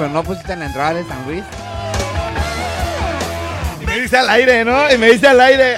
Pero 0.00 0.14
no 0.14 0.24
pusiste 0.24 0.54
en 0.54 0.60
la 0.60 0.66
entrada 0.66 0.94
de 0.94 1.04
San 1.04 1.26
Luis. 1.26 1.44
Me 3.84 4.00
dice 4.00 4.16
al 4.16 4.30
aire, 4.30 4.64
¿no? 4.64 4.90
Y 4.90 4.96
me 4.96 5.10
dice 5.10 5.28
al 5.28 5.38
aire. 5.38 5.76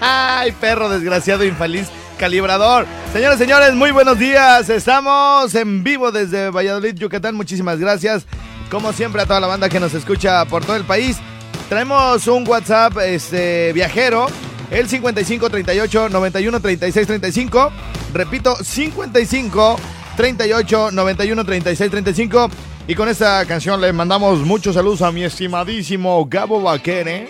¡Ay, 0.00 0.50
perro 0.52 0.88
desgraciado, 0.88 1.44
infeliz, 1.44 1.88
calibrador! 2.18 2.86
Señores, 3.12 3.36
señores, 3.36 3.74
muy 3.74 3.90
buenos 3.90 4.18
días. 4.18 4.70
Estamos 4.70 5.54
en 5.54 5.84
vivo 5.84 6.10
desde 6.10 6.48
Valladolid, 6.48 6.94
Yucatán. 6.94 7.34
Muchísimas 7.34 7.78
gracias. 7.78 8.24
Como 8.70 8.94
siempre, 8.94 9.20
a 9.20 9.26
toda 9.26 9.40
la 9.40 9.46
banda 9.46 9.68
que 9.68 9.78
nos 9.78 9.92
escucha 9.92 10.46
por 10.46 10.64
todo 10.64 10.76
el 10.76 10.84
país. 10.84 11.18
Traemos 11.68 12.26
un 12.26 12.48
WhatsApp 12.48 12.96
este, 13.00 13.74
viajero. 13.74 14.26
El 14.70 14.88
55 14.88 15.50
38 15.50 16.08
91 16.08 16.60
36 16.60 17.06
35. 17.06 17.72
Repito, 18.14 18.56
55 18.56 19.76
38 20.16 20.92
91 20.92 21.44
36 21.44 21.90
35. 21.90 22.50
Y 22.86 22.94
con 22.94 23.08
esta 23.08 23.44
canción 23.46 23.80
le 23.80 23.92
mandamos 23.94 24.40
muchos 24.40 24.74
saludos 24.74 25.00
a 25.00 25.10
mi 25.10 25.24
estimadísimo 25.24 26.26
Gabo 26.26 26.60
Vaquere. 26.60 27.28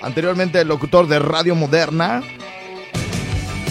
Anteriormente 0.00 0.64
locutor 0.64 1.06
de 1.06 1.18
Radio 1.18 1.54
Moderna. 1.54 2.22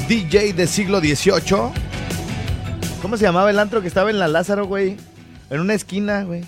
DJ 0.08 0.53
de 0.53 0.67
siglo 0.67 0.99
XVIII. 0.99 1.71
¿Cómo 3.02 3.17
se 3.17 3.23
llamaba 3.23 3.49
el 3.49 3.58
antro 3.58 3.81
que 3.81 3.87
estaba 3.87 4.11
en 4.11 4.20
la 4.20 4.27
Lázaro, 4.27 4.67
güey? 4.67 4.98
En 5.49 5.61
una 5.61 5.73
esquina, 5.73 6.23
güey. 6.23 6.43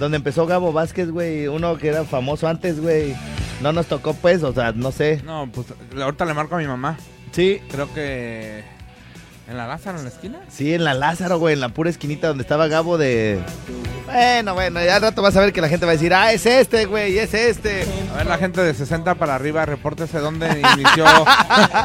Donde 0.00 0.16
empezó 0.16 0.46
Gabo 0.46 0.72
Vázquez, 0.72 1.10
güey. 1.10 1.46
Uno 1.46 1.78
que 1.78 1.88
era 1.88 2.04
famoso 2.04 2.48
antes, 2.48 2.80
güey. 2.80 3.14
No 3.62 3.72
nos 3.72 3.86
tocó, 3.86 4.14
pues, 4.14 4.42
o 4.42 4.52
sea, 4.52 4.72
no 4.72 4.90
sé. 4.90 5.22
No, 5.24 5.48
pues 5.52 5.68
ahorita 5.96 6.24
le 6.24 6.34
marco 6.34 6.56
a 6.56 6.58
mi 6.58 6.66
mamá. 6.66 6.96
Sí, 7.30 7.60
Creo 7.70 7.92
que. 7.94 8.64
¿En 9.50 9.56
la 9.56 9.66
Lázaro, 9.66 9.98
en 9.98 10.04
la 10.04 10.10
esquina? 10.10 10.38
sí, 10.48 10.74
en 10.74 10.84
la 10.84 10.94
Lázaro, 10.94 11.40
güey, 11.40 11.54
en 11.54 11.60
la 11.60 11.70
pura 11.70 11.90
esquinita 11.90 12.28
donde 12.28 12.42
estaba 12.42 12.68
Gabo 12.68 12.96
de... 12.98 13.40
Bueno, 14.06 14.54
bueno, 14.54 14.80
ya 14.84 14.94
al 14.96 15.02
rato 15.02 15.22
vas 15.22 15.36
a 15.36 15.40
ver 15.40 15.52
que 15.52 15.60
la 15.60 15.68
gente 15.68 15.86
va 15.86 15.90
a 15.90 15.94
decir, 15.94 16.14
ah, 16.14 16.32
es 16.32 16.46
este, 16.46 16.84
güey, 16.84 17.18
es 17.18 17.34
este. 17.34 17.84
A 18.12 18.18
ver, 18.18 18.26
la 18.26 18.38
gente 18.38 18.60
de 18.60 18.74
60 18.74 19.16
para 19.16 19.34
arriba, 19.34 19.66
repórtese 19.66 20.20
dónde 20.20 20.48
inició, 20.74 21.04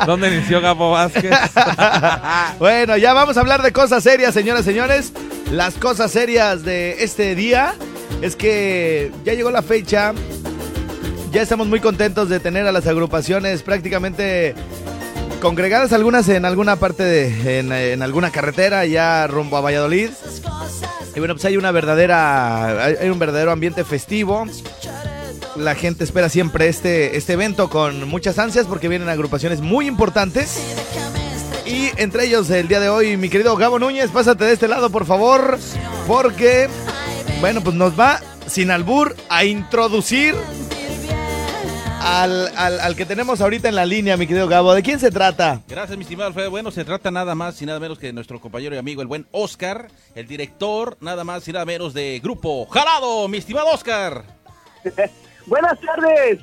dónde 0.06 0.36
inició 0.36 0.62
Gabo 0.62 0.92
Vázquez. 0.92 1.32
Bueno, 2.60 2.98
ya 2.98 3.14
vamos 3.14 3.36
a 3.38 3.40
hablar 3.40 3.64
de 3.64 3.72
cosas 3.72 4.04
serias, 4.04 4.34
señoras 4.34 4.62
y 4.62 4.66
señores. 4.66 5.12
Las 5.52 5.74
cosas 5.74 6.12
serias 6.12 6.64
de 6.64 7.04
este 7.04 7.34
día 7.34 7.74
es 8.22 8.36
que 8.36 9.12
ya 9.24 9.34
llegó 9.34 9.50
la 9.50 9.64
fecha. 9.64 10.14
Ya 11.32 11.42
estamos 11.42 11.68
muy 11.68 11.80
contentos 11.80 12.30
de 12.30 12.40
tener 12.40 12.66
a 12.66 12.72
las 12.72 12.88
agrupaciones 12.88 13.62
prácticamente 13.62 14.56
congregadas, 15.42 15.94
algunas 15.94 16.28
en 16.30 16.46
alguna 16.46 16.76
parte 16.78 17.04
de, 17.04 17.60
en, 17.60 18.02
alguna 18.02 18.32
carretera, 18.32 18.86
ya 18.86 19.28
rumbo 19.28 19.58
a 19.58 19.62
Valladolid. 19.62 20.10
Y 21.16 21.20
bueno, 21.20 21.36
pues 21.36 21.46
hay 21.46 21.58
una 21.58 21.72
verdadera, 21.72 22.86
hay 22.86 23.10
un 23.10 23.20
verdadero 23.20 23.52
ambiente 23.52 23.84
festivo. 23.84 24.46
La 25.56 25.76
gente 25.76 26.04
espera 26.04 26.28
siempre 26.28 26.68
este, 26.68 27.16
este 27.16 27.34
evento 27.34 27.70
con 27.70 28.08
muchas 28.10 28.40
ansias 28.40 28.68
porque 28.68 28.90
vienen 28.90 29.10
agrupaciones 29.10 29.62
muy 29.62 29.88
importantes. 29.88 30.60
Y 31.66 31.90
entre 31.98 32.26
ellos 32.26 32.50
el 32.50 32.68
día 32.68 32.80
de 32.80 32.90
hoy, 32.90 33.18
mi 33.18 33.30
querido 33.30 33.56
Gabo 33.56 33.80
Núñez, 33.80 34.12
pásate 34.12 34.44
de 34.46 34.54
este 34.54 34.68
lado, 34.68 34.90
por 34.90 35.06
favor, 35.06 35.58
porque, 36.06 36.70
bueno, 37.40 37.62
pues 37.62 37.76
nos 37.76 38.00
va 38.00 38.22
sin 38.46 38.70
albur 38.70 39.16
a 39.30 39.46
introducir 39.46 40.36
al, 42.06 42.52
al- 42.56 42.80
al 42.80 42.96
que 42.96 43.06
tenemos 43.06 43.42
ahorita 43.42 43.68
en 43.68 43.76
la 43.76 43.86
línea, 43.86 44.16
mi 44.16 44.28
querido 44.28 44.48
Gabo. 44.48 44.74
¿De 44.76 44.84
quién 44.84 45.00
se 45.00 45.10
trata? 45.12 45.62
Gracias, 45.68 45.98
mi 45.98 46.04
estimado 46.04 46.28
Alfredo. 46.28 46.52
Bueno, 46.52 46.70
se 46.72 46.86
trata 46.86 47.10
nada 47.10 47.34
más 47.34 47.60
y 47.62 47.66
nada 47.66 47.80
menos 47.80 47.98
que 47.98 48.08
de 48.08 48.14
nuestro 48.14 48.40
compañero 48.40 48.76
y 48.76 48.78
amigo, 48.78 49.02
el 49.02 49.08
buen 49.08 49.26
Oscar, 49.32 49.88
el 50.14 50.28
director, 50.28 50.98
nada 51.02 51.24
más 51.24 51.48
y 51.48 51.52
nada 51.54 51.66
menos 51.66 51.94
de 51.94 52.20
Grupo 52.24 52.66
Jalado, 52.68 53.28
mi 53.28 53.38
estimado 53.40 53.68
Oscar. 53.72 54.24
Buenas 55.48 55.80
tardes. 55.82 56.40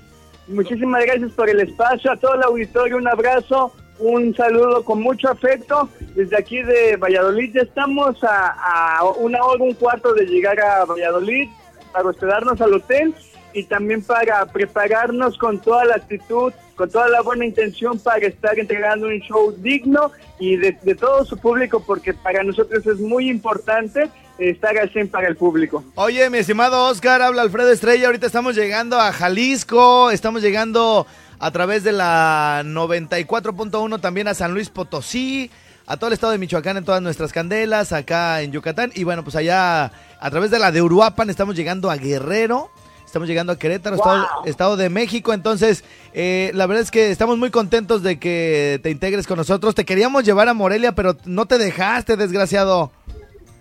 Muchísimas 0.48 1.04
gracias 1.04 1.30
por 1.32 1.48
el 1.48 1.60
espacio. 1.60 2.10
A 2.10 2.16
todo 2.16 2.34
el 2.34 2.42
auditorio, 2.42 2.96
un 2.96 3.06
abrazo, 3.06 3.72
un 4.00 4.34
saludo 4.34 4.84
con 4.84 5.00
mucho 5.00 5.28
afecto. 5.28 5.88
Desde 6.16 6.36
aquí 6.36 6.60
de 6.62 6.96
Valladolid, 6.96 7.54
ya 7.54 7.62
estamos 7.62 8.16
a, 8.24 8.98
a 8.98 9.04
una 9.04 9.42
hora, 9.44 9.62
un 9.62 9.74
cuarto 9.74 10.12
de 10.14 10.26
llegar 10.26 10.58
a 10.60 10.84
Valladolid 10.84 11.48
para 11.92 12.08
hospedarnos 12.08 12.60
al 12.60 12.74
hotel 12.74 13.14
y 13.52 13.64
también 13.64 14.02
para 14.02 14.44
prepararnos 14.46 15.36
con 15.38 15.60
toda 15.60 15.84
la 15.84 15.96
actitud, 15.96 16.52
con 16.76 16.90
toda 16.90 17.08
la 17.08 17.22
buena 17.22 17.44
intención 17.44 17.98
para 17.98 18.26
estar 18.26 18.58
entregando 18.58 19.06
un 19.06 19.20
show 19.20 19.54
digno 19.58 20.10
y 20.38 20.56
de, 20.56 20.76
de 20.82 20.94
todo 20.94 21.24
su 21.24 21.36
público, 21.36 21.82
porque 21.84 22.14
para 22.14 22.42
nosotros 22.42 22.86
es 22.86 22.98
muy 22.98 23.28
importante 23.28 24.10
estar 24.38 24.76
al 24.76 24.90
100 24.90 25.08
para 25.08 25.28
el 25.28 25.36
público. 25.36 25.84
Oye, 25.94 26.28
mi 26.30 26.38
estimado 26.38 26.88
Oscar, 26.88 27.22
habla 27.22 27.42
Alfredo 27.42 27.70
Estrella. 27.70 28.06
Ahorita 28.06 28.26
estamos 28.26 28.56
llegando 28.56 28.98
a 28.98 29.12
Jalisco, 29.12 30.10
estamos 30.10 30.42
llegando 30.42 31.06
a 31.38 31.50
través 31.50 31.84
de 31.84 31.92
la 31.92 32.62
94.1 32.64 34.00
también 34.00 34.28
a 34.28 34.34
San 34.34 34.54
Luis 34.54 34.70
Potosí, 34.70 35.50
a 35.86 35.96
todo 35.96 36.08
el 36.08 36.14
estado 36.14 36.32
de 36.32 36.38
Michoacán 36.38 36.76
en 36.76 36.84
todas 36.84 37.02
nuestras 37.02 37.32
candelas, 37.32 37.92
acá 37.92 38.42
en 38.42 38.52
Yucatán. 38.52 38.92
Y 38.94 39.04
bueno, 39.04 39.24
pues 39.24 39.36
allá 39.36 39.86
a 40.20 40.30
través 40.30 40.50
de 40.50 40.58
la 40.58 40.70
de 40.70 40.82
Uruapan 40.82 41.30
estamos 41.30 41.56
llegando 41.56 41.90
a 41.90 41.96
Guerrero. 41.96 42.70
Estamos 43.12 43.28
llegando 43.28 43.52
a 43.52 43.58
Querétaro, 43.58 43.98
Wow. 43.98 44.06
estado, 44.06 44.26
estado 44.46 44.76
de 44.78 44.88
México. 44.88 45.34
Entonces, 45.34 45.84
eh, 46.14 46.50
la 46.54 46.66
verdad 46.66 46.82
es 46.82 46.90
que 46.90 47.10
estamos 47.10 47.36
muy 47.36 47.50
contentos 47.50 48.02
de 48.02 48.18
que 48.18 48.80
te 48.82 48.88
integres 48.88 49.26
con 49.26 49.36
nosotros. 49.36 49.74
Te 49.74 49.84
queríamos 49.84 50.24
llevar 50.24 50.48
a 50.48 50.54
Morelia, 50.54 50.92
pero 50.92 51.18
no 51.26 51.44
te 51.44 51.58
dejaste, 51.58 52.16
desgraciado. 52.16 52.90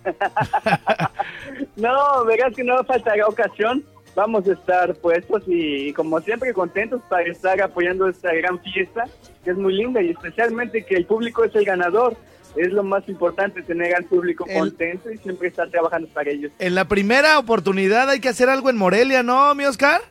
No, 1.76 2.24
verás 2.26 2.56
que 2.56 2.64
no 2.64 2.82
faltará 2.86 3.28
ocasión. 3.28 3.84
Vamos 4.16 4.48
a 4.48 4.54
estar 4.54 4.96
puestos 4.96 5.44
y, 5.48 5.92
como 5.94 6.22
siempre 6.22 6.54
contentos 6.54 7.02
para 7.10 7.24
estar 7.24 7.62
apoyando 7.62 8.08
esta 8.08 8.34
gran 8.34 8.58
fiesta 8.62 9.04
que 9.44 9.52
es 9.52 9.58
muy 9.58 9.74
linda 9.74 10.02
y 10.02 10.12
especialmente 10.12 10.86
que 10.86 10.96
el 10.96 11.06
público 11.06 11.44
es 11.44 11.54
el 11.56 11.66
ganador. 11.66 12.16
Es 12.56 12.72
lo 12.74 12.84
más 12.84 13.08
importante 13.08 13.62
tener 13.62 13.96
al 13.96 14.04
público 14.06 14.46
El- 14.48 14.60
contento 14.60 15.12
y 15.12 15.18
siempre 15.18 15.48
estar 15.48 15.70
trabajando 15.70 16.08
para 16.10 16.32
ellos. 16.32 16.52
En 16.60 16.76
la 16.76 16.86
primera 16.86 17.40
oportunidad 17.40 18.10
hay 18.10 18.20
que 18.20 18.30
hacer 18.30 18.50
algo 18.50 18.70
en 18.70 18.78
Morelia, 18.78 19.24
¿no, 19.24 19.54
mi 19.56 19.66
Oscar? 19.66 20.02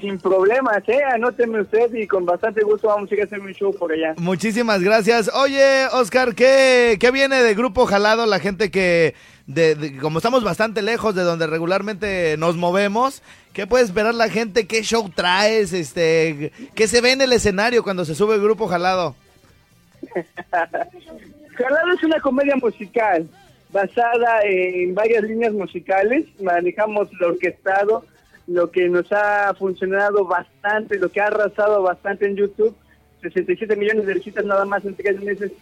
Sin 0.00 0.18
problemas, 0.18 0.82
¿eh? 0.88 1.02
Anóteme 1.04 1.60
usted 1.60 1.94
y 1.94 2.06
con 2.08 2.24
bastante 2.26 2.62
gusto 2.64 2.88
vamos 2.88 3.08
a 3.10 3.14
ir 3.14 3.20
a 3.20 3.24
hacer 3.24 3.38
un 3.40 3.52
show 3.54 3.72
por 3.76 3.92
allá. 3.92 4.14
Muchísimas 4.16 4.82
gracias. 4.82 5.30
Oye, 5.32 5.86
Oscar, 5.92 6.34
¿qué, 6.34 6.96
qué 6.98 7.12
viene 7.12 7.40
de 7.42 7.54
Grupo 7.54 7.86
Jalado? 7.86 8.26
La 8.26 8.40
gente 8.40 8.72
que 8.72 9.14
de, 9.46 9.76
de- 9.76 9.96
como 9.98 10.18
estamos 10.18 10.42
bastante 10.42 10.82
lejos 10.82 11.14
de 11.14 11.22
donde 11.22 11.46
regularmente 11.46 12.34
nos 12.38 12.56
movemos, 12.56 13.22
¿qué 13.52 13.68
puede 13.68 13.84
esperar 13.84 14.16
la 14.16 14.28
gente? 14.28 14.66
¿Qué 14.66 14.82
show 14.82 15.08
traes? 15.14 15.72
Este, 15.72 16.50
¿qué 16.74 16.88
se 16.88 17.00
ve 17.00 17.12
en 17.12 17.20
el 17.22 17.32
escenario 17.32 17.84
cuando 17.84 18.04
se 18.04 18.16
sube 18.16 18.34
el 18.34 18.40
grupo 18.42 18.66
jalado? 18.66 19.14
Jalado 21.54 21.92
es 21.92 22.02
una 22.02 22.20
comedia 22.20 22.56
musical 22.56 23.28
basada 23.70 24.42
en 24.44 24.94
varias 24.94 25.24
líneas 25.24 25.52
musicales. 25.52 26.26
Manejamos 26.40 27.12
lo 27.20 27.28
orquestado, 27.28 28.04
lo 28.46 28.70
que 28.70 28.88
nos 28.88 29.10
ha 29.12 29.52
funcionado 29.54 30.24
bastante, 30.24 30.98
lo 30.98 31.10
que 31.10 31.20
ha 31.20 31.26
arrasado 31.26 31.82
bastante 31.82 32.26
en 32.26 32.36
YouTube. 32.36 32.76
67 33.22 33.76
millones 33.76 34.06
de 34.06 34.14
visitas 34.14 34.44
nada 34.44 34.64
más 34.64 34.84
en 34.84 34.94
tres 34.94 35.20
meses. 35.20 35.52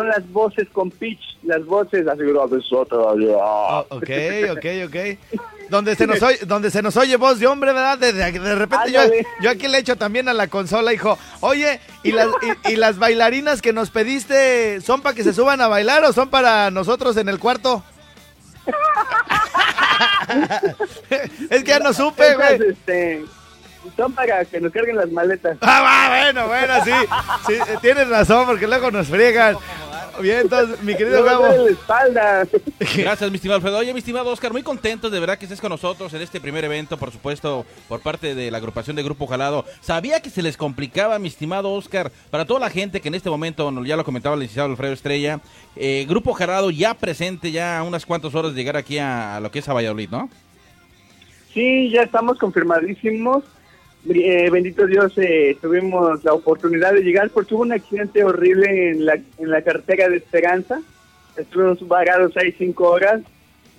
Son 0.00 0.08
las 0.08 0.32
voces 0.32 0.66
con 0.72 0.90
pitch, 0.90 1.20
las 1.42 1.62
voces 1.66 2.08
así. 2.08 2.22
Oh, 2.24 3.84
ok, 3.90 4.10
ok, 4.52 4.66
ok. 4.86 4.96
Donde 5.68 5.94
se 5.94 6.06
nos 6.06 6.22
oye, 6.22 6.38
donde 6.46 6.70
se 6.70 6.80
nos 6.80 6.96
oye 6.96 7.16
voz 7.16 7.38
de 7.38 7.46
hombre, 7.46 7.74
¿verdad? 7.74 7.98
De, 7.98 8.14
de- 8.14 8.32
de 8.32 8.54
repente 8.54 8.92
yo, 9.42 9.50
aquí 9.50 9.68
le 9.68 9.76
echo 9.76 9.96
también 9.96 10.26
a 10.30 10.32
la 10.32 10.48
consola, 10.48 10.94
hijo. 10.94 11.18
Oye, 11.40 11.80
¿y 12.02 12.12
las, 12.12 12.28
y, 12.66 12.72
y 12.72 12.76
las 12.76 12.98
bailarinas 12.98 13.60
que 13.60 13.74
nos 13.74 13.90
pediste 13.90 14.80
son 14.80 15.02
para 15.02 15.14
que 15.14 15.22
se 15.22 15.34
suban 15.34 15.60
a 15.60 15.68
bailar 15.68 16.02
o 16.04 16.14
son 16.14 16.30
para 16.30 16.70
nosotros 16.70 17.18
en 17.18 17.28
el 17.28 17.38
cuarto? 17.38 17.84
es 21.50 21.62
que 21.62 21.70
ya 21.70 21.78
no 21.78 21.92
supe, 21.92 22.34
güey. 22.36 22.58
este, 22.70 23.22
son 23.96 24.12
para 24.12 24.44
que 24.44 24.60
nos 24.60 24.72
carguen 24.72 24.96
las 24.96 25.10
maletas. 25.10 25.56
Ah, 25.62 25.80
va, 25.82 26.08
bueno, 26.22 26.46
bueno, 26.48 26.74
sí. 26.84 26.92
sí 27.46 27.54
tienes 27.80 28.08
razón, 28.08 28.46
porque 28.46 28.66
luego 28.66 28.90
nos 28.90 29.06
friegan. 29.08 29.56
Bien, 30.20 30.40
entonces, 30.40 30.82
mi 30.82 30.94
querido 30.94 31.22
Gabo. 31.24 31.46
duele 31.46 31.64
la 31.64 31.70
espalda. 31.70 32.48
Gracias, 32.96 33.30
mi 33.30 33.36
estimado 33.36 33.56
Alfredo. 33.56 33.78
Oye, 33.78 33.92
mi 33.92 33.98
estimado 33.98 34.30
Oscar, 34.30 34.52
muy 34.52 34.62
contentos 34.62 35.10
de 35.10 35.20
verdad 35.20 35.38
que 35.38 35.44
estés 35.44 35.60
con 35.60 35.70
nosotros 35.70 36.12
en 36.14 36.22
este 36.22 36.40
primer 36.40 36.64
evento, 36.64 36.96
por 36.96 37.10
supuesto, 37.10 37.64
por 37.88 38.00
parte 38.00 38.34
de 38.34 38.50
la 38.50 38.58
agrupación 38.58 38.96
de 38.96 39.02
Grupo 39.02 39.26
Jalado. 39.26 39.64
Sabía 39.80 40.20
que 40.20 40.30
se 40.30 40.42
les 40.42 40.56
complicaba, 40.56 41.18
mi 41.18 41.28
estimado 41.28 41.72
Oscar, 41.72 42.12
para 42.30 42.44
toda 42.44 42.60
la 42.60 42.70
gente 42.70 43.00
que 43.00 43.08
en 43.08 43.14
este 43.14 43.30
momento, 43.30 43.72
ya 43.84 43.96
lo 43.96 44.04
comentaba 44.04 44.34
el 44.34 44.40
licenciado 44.40 44.70
Alfredo 44.70 44.92
Estrella, 44.92 45.40
eh, 45.76 46.06
Grupo 46.08 46.32
Jalado 46.32 46.70
ya 46.70 46.94
presente, 46.94 47.50
ya 47.50 47.82
unas 47.86 48.06
cuantas 48.06 48.34
horas 48.34 48.54
de 48.54 48.60
llegar 48.60 48.76
aquí 48.76 48.98
a, 48.98 49.36
a 49.36 49.40
lo 49.40 49.50
que 49.50 49.60
es 49.60 49.68
a 49.68 49.72
Valladolid, 49.72 50.10
¿no? 50.10 50.28
Sí, 51.52 51.90
ya 51.90 52.02
estamos 52.02 52.38
confirmadísimos. 52.38 53.44
Eh, 54.08 54.48
bendito 54.50 54.86
Dios, 54.86 55.12
eh, 55.18 55.58
tuvimos 55.60 56.24
la 56.24 56.32
oportunidad 56.32 56.94
de 56.94 57.02
llegar 57.02 57.30
porque 57.30 57.54
hubo 57.54 57.62
un 57.62 57.72
accidente 57.72 58.24
horrible 58.24 58.90
en 58.90 59.04
la, 59.04 59.14
en 59.14 59.50
la 59.50 59.62
carretera 59.62 60.08
de 60.08 60.16
Esperanza. 60.16 60.80
Estuvimos 61.36 61.86
varados 61.86 62.36
ahí 62.36 62.52
cinco 62.52 62.88
horas. 62.88 63.20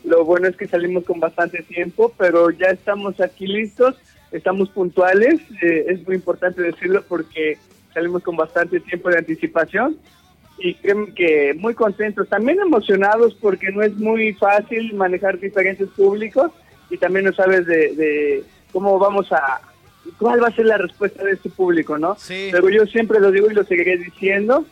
Lo 0.04 0.24
bueno 0.24 0.48
es 0.48 0.56
que 0.56 0.68
salimos 0.68 1.06
con 1.06 1.20
bastante 1.20 1.64
tiempo, 1.64 2.14
pero 2.18 2.52
ya 2.52 2.68
estamos 2.68 3.20
aquí 3.20 3.48
listos, 3.48 3.96
estamos 4.32 4.70
puntuales. 4.70 5.42
eh, 5.62 5.86
es 5.88 6.06
muy 6.06 6.16
importante 6.16 6.62
decirlo 6.62 7.04
porque 7.08 7.58
salimos 7.94 8.24
con 8.24 8.36
bastante 8.36 8.80
tiempo 8.80 9.10
de 9.10 9.18
anticipación 9.18 9.98
y 10.60 10.76
que 10.76 11.56
muy 11.58 11.74
contentos, 11.74 12.30
también 12.30 12.60
emocionados 12.60 13.34
porque 13.42 13.72
no 13.72 13.82
es 13.82 13.96
muy 13.96 14.34
fácil 14.34 14.94
manejar 14.94 15.40
diferentes 15.40 15.90
públicos 15.90 16.52
y 16.92 16.98
también 16.98 17.26
no 17.26 17.34
sabes 17.34 17.66
de, 17.66 17.96
de 17.96 18.44
cómo 18.72 19.00
vamos 19.00 19.32
a, 19.32 19.62
cuál 20.18 20.44
va 20.44 20.48
a 20.48 20.56
ser 20.56 20.66
la 20.66 20.78
respuesta 20.78 21.24
de 21.24 21.32
este 21.32 21.50
público, 21.50 21.98
¿no? 21.98 22.16
Sí. 22.18 22.50
Pero 22.52 22.70
yo 22.70 22.86
siempre 22.86 23.20
lo 23.20 23.32
digo 23.32 23.50
y 23.50 23.54
lo 23.54 23.64
seguiré 23.64 23.98
diciendo, 23.98 24.66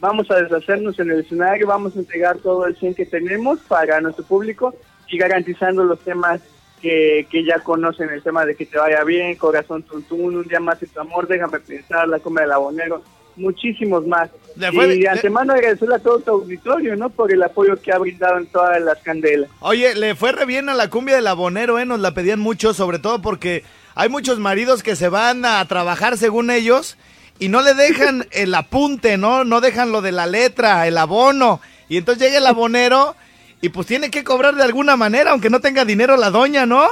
vamos 0.00 0.30
a 0.30 0.40
deshacernos 0.40 0.98
en 0.98 1.10
el 1.10 1.20
escenario, 1.20 1.66
vamos 1.66 1.96
a 1.96 2.00
entregar 2.00 2.38
todo 2.38 2.66
el 2.66 2.76
100 2.76 2.94
que 2.94 3.06
tenemos 3.06 3.60
para 3.60 4.00
nuestro 4.00 4.24
público 4.24 4.74
y 5.08 5.18
garantizando 5.18 5.84
los 5.84 6.00
temas 6.00 6.40
que, 6.80 7.26
que 7.30 7.44
ya 7.44 7.60
conocen, 7.60 8.10
el 8.10 8.22
tema 8.22 8.44
de 8.44 8.54
que 8.54 8.66
te 8.66 8.78
vaya 8.78 9.02
bien, 9.04 9.34
corazón 9.36 9.82
tuntún, 9.82 10.36
un 10.36 10.46
día 10.46 10.60
más 10.60 10.82
y 10.82 10.86
tu 10.86 11.00
amor, 11.00 11.26
déjame 11.26 11.58
pensar, 11.60 12.08
la 12.08 12.20
come 12.20 12.42
del 12.42 12.52
abonero, 12.52 13.02
muchísimos 13.38 14.06
más. 14.06 14.30
Y 14.56 15.00
de 15.00 15.08
antemano 15.08 15.52
agradecerle 15.52 15.96
a 15.96 15.98
todo 16.00 16.18
tu 16.18 16.30
auditorio, 16.32 16.96
¿no? 16.96 17.10
Por 17.10 17.32
el 17.32 17.42
apoyo 17.42 17.80
que 17.80 17.92
ha 17.92 17.98
brindado 17.98 18.38
en 18.38 18.46
todas 18.46 18.80
las 18.82 18.98
candelas. 18.98 19.50
Oye, 19.60 19.94
le 19.94 20.14
fue 20.14 20.32
re 20.32 20.44
bien 20.44 20.68
a 20.68 20.74
la 20.74 20.90
cumbia 20.90 21.16
del 21.16 21.26
abonero, 21.26 21.78
¿eh? 21.78 21.86
Nos 21.86 22.00
la 22.00 22.12
pedían 22.12 22.40
mucho, 22.40 22.74
sobre 22.74 22.98
todo 22.98 23.22
porque 23.22 23.64
hay 23.98 24.08
muchos 24.08 24.38
maridos 24.38 24.84
que 24.84 24.94
se 24.94 25.08
van 25.08 25.44
a 25.44 25.64
trabajar 25.66 26.16
según 26.16 26.52
ellos 26.52 26.96
y 27.40 27.48
no 27.48 27.62
le 27.62 27.74
dejan 27.74 28.26
el 28.30 28.54
apunte, 28.54 29.16
¿no? 29.18 29.42
No 29.42 29.60
dejan 29.60 29.90
lo 29.90 30.02
de 30.02 30.12
la 30.12 30.26
letra, 30.26 30.86
el 30.86 30.96
abono. 30.96 31.60
Y 31.88 31.96
entonces 31.96 32.22
llega 32.22 32.38
el 32.38 32.46
abonero 32.46 33.16
y 33.60 33.70
pues 33.70 33.88
tiene 33.88 34.08
que 34.08 34.22
cobrar 34.22 34.54
de 34.54 34.62
alguna 34.62 34.96
manera, 34.96 35.32
aunque 35.32 35.50
no 35.50 35.60
tenga 35.60 35.84
dinero 35.84 36.16
la 36.16 36.30
doña, 36.30 36.64
¿no? 36.64 36.86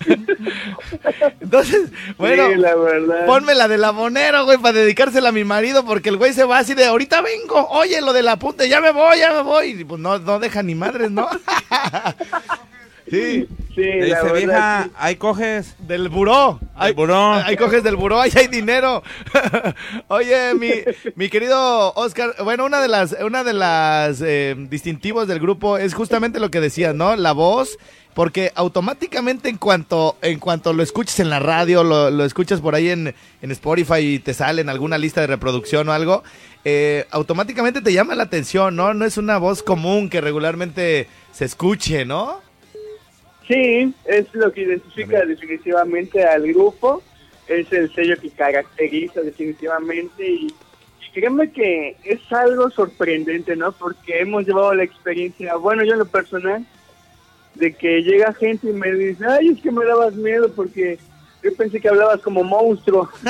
entonces, 1.40 1.90
bueno, 2.18 2.48
Sí, 2.48 2.56
la 2.56 2.74
verdad. 2.74 3.26
ponme 3.26 3.54
la 3.54 3.68
del 3.68 3.84
abonero, 3.84 4.44
güey, 4.46 4.58
para 4.58 4.72
dedicársela 4.72 5.28
a 5.28 5.32
mi 5.32 5.44
marido, 5.44 5.84
porque 5.84 6.08
el 6.08 6.16
güey 6.16 6.32
se 6.32 6.42
va 6.42 6.58
así 6.58 6.74
de 6.74 6.86
ahorita 6.86 7.20
vengo, 7.20 7.68
oye, 7.70 8.00
lo 8.00 8.12
del 8.12 8.26
apunte, 8.26 8.68
ya 8.68 8.80
me 8.80 8.90
voy, 8.90 9.18
ya 9.20 9.32
me 9.32 9.42
voy. 9.42 9.80
Y 9.80 9.84
pues 9.84 10.00
no, 10.00 10.18
no 10.18 10.40
deja 10.40 10.60
ni 10.64 10.74
madres, 10.74 11.12
¿no? 11.12 11.28
sí. 13.10 13.48
Sí, 13.74 13.82
Le 13.82 14.08
la 14.08 14.20
dice, 14.22 14.32
verdad, 14.32 14.34
vieja, 14.34 14.84
sí. 14.84 14.90
ahí 14.96 15.16
coges. 15.16 15.74
Del 15.86 16.08
buró. 16.08 16.58
Ahí, 16.74 16.92
buró. 16.92 17.32
Ahí 17.34 17.56
coges 17.56 17.82
del 17.84 17.96
buró, 17.96 18.20
ahí 18.20 18.30
hay 18.34 18.48
dinero. 18.48 19.02
Oye, 20.08 20.54
mi, 20.54 20.70
mi 21.14 21.28
querido 21.28 21.92
Oscar, 21.94 22.34
bueno, 22.42 22.64
una 22.64 22.80
de 22.80 22.88
las, 22.88 23.16
una 23.24 23.44
de 23.44 23.52
las 23.52 24.20
eh, 24.22 24.56
distintivos 24.68 25.28
del 25.28 25.38
grupo 25.38 25.78
es 25.78 25.94
justamente 25.94 26.40
lo 26.40 26.50
que 26.50 26.60
decías, 26.60 26.94
¿no? 26.96 27.14
La 27.14 27.32
voz, 27.32 27.78
porque 28.12 28.50
automáticamente 28.56 29.48
en 29.48 29.56
cuanto, 29.56 30.16
en 30.20 30.40
cuanto 30.40 30.72
lo 30.72 30.82
escuches 30.82 31.20
en 31.20 31.30
la 31.30 31.38
radio, 31.38 31.84
lo, 31.84 32.10
lo 32.10 32.24
escuchas 32.24 32.60
por 32.60 32.74
ahí 32.74 32.90
en, 32.90 33.14
en 33.40 33.50
Spotify 33.52 33.98
y 34.00 34.18
te 34.18 34.34
sale 34.34 34.62
en 34.62 34.68
alguna 34.68 34.98
lista 34.98 35.20
de 35.20 35.28
reproducción 35.28 35.88
o 35.88 35.92
algo, 35.92 36.24
eh, 36.64 37.06
automáticamente 37.12 37.80
te 37.80 37.92
llama 37.92 38.16
la 38.16 38.24
atención, 38.24 38.74
¿no? 38.74 38.92
No 38.94 39.04
es 39.04 39.16
una 39.16 39.38
voz 39.38 39.62
común 39.62 40.10
que 40.10 40.20
regularmente 40.20 41.08
se 41.32 41.44
escuche, 41.44 42.04
¿no? 42.04 42.49
Sí, 43.50 43.92
es 44.04 44.32
lo 44.32 44.52
que 44.52 44.62
identifica 44.62 45.24
definitivamente 45.24 46.22
al 46.22 46.46
grupo, 46.52 47.02
es 47.48 47.72
el 47.72 47.92
sello 47.92 48.16
que 48.16 48.30
caracteriza 48.30 49.22
definitivamente 49.22 50.24
y, 50.24 50.54
créeme 51.12 51.50
que 51.50 51.96
es 52.04 52.20
algo 52.32 52.70
sorprendente, 52.70 53.56
¿no? 53.56 53.72
Porque 53.72 54.20
hemos 54.20 54.46
llevado 54.46 54.72
la 54.72 54.84
experiencia, 54.84 55.56
bueno, 55.56 55.82
yo 55.82 55.94
en 55.94 55.98
lo 55.98 56.06
personal, 56.06 56.64
de 57.56 57.74
que 57.74 58.04
llega 58.04 58.32
gente 58.34 58.70
y 58.70 58.72
me 58.72 58.92
dice, 58.92 59.24
ay, 59.26 59.48
es 59.48 59.60
que 59.60 59.72
me 59.72 59.84
dabas 59.84 60.14
miedo 60.14 60.52
porque 60.54 61.00
yo 61.42 61.54
pensé 61.56 61.80
que 61.80 61.88
hablabas 61.88 62.20
como 62.20 62.42
monstruo. 62.44 63.08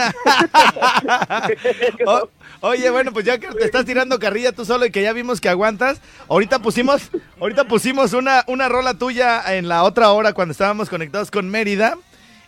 O- 2.07 2.29
oye, 2.61 2.91
bueno, 2.91 3.13
pues 3.13 3.25
ya 3.25 3.39
que 3.39 3.49
te 3.49 3.65
estás 3.65 3.85
tirando 3.85 4.19
carrilla 4.19 4.53
tú 4.53 4.65
solo 4.65 4.87
y 4.87 4.91
que 4.91 5.03
ya 5.03 5.13
vimos 5.13 5.41
que 5.41 5.49
aguantas, 5.49 6.01
ahorita 6.29 6.61
pusimos, 6.61 7.11
ahorita 7.41 7.65
pusimos 7.65 8.13
una, 8.13 8.45
una 8.47 8.69
rola 8.69 8.95
tuya 8.95 9.55
en 9.55 9.69
la 9.69 9.83
otra 9.85 10.11
hora 10.13 10.33
cuando 10.33 10.53
estábamos 10.53 10.89
conectados 10.89 11.31
con 11.31 11.49
Mérida. 11.51 11.97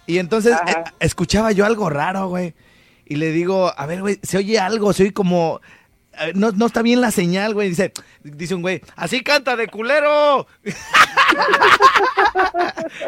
Y 0.06 0.18
entonces 0.18 0.56
eh, 0.66 0.74
escuchaba 1.00 1.52
yo 1.52 1.64
algo 1.64 1.88
raro, 1.88 2.28
güey. 2.28 2.54
Y 3.06 3.16
le 3.16 3.30
digo, 3.30 3.72
a 3.76 3.86
ver, 3.86 4.00
güey, 4.00 4.18
se 4.22 4.38
oye 4.38 4.58
algo, 4.58 4.92
se 4.92 5.04
oye 5.04 5.12
como. 5.12 5.60
Eh, 6.20 6.32
No, 6.34 6.50
no 6.52 6.66
está 6.66 6.82
bien 6.82 7.00
la 7.00 7.10
señal, 7.10 7.54
güey. 7.54 7.68
Dice, 7.70 7.92
dice 8.22 8.54
un 8.54 8.62
güey, 8.62 8.80
así 8.96 9.22
canta 9.22 9.56
de 9.56 9.68
culero. 9.68 10.46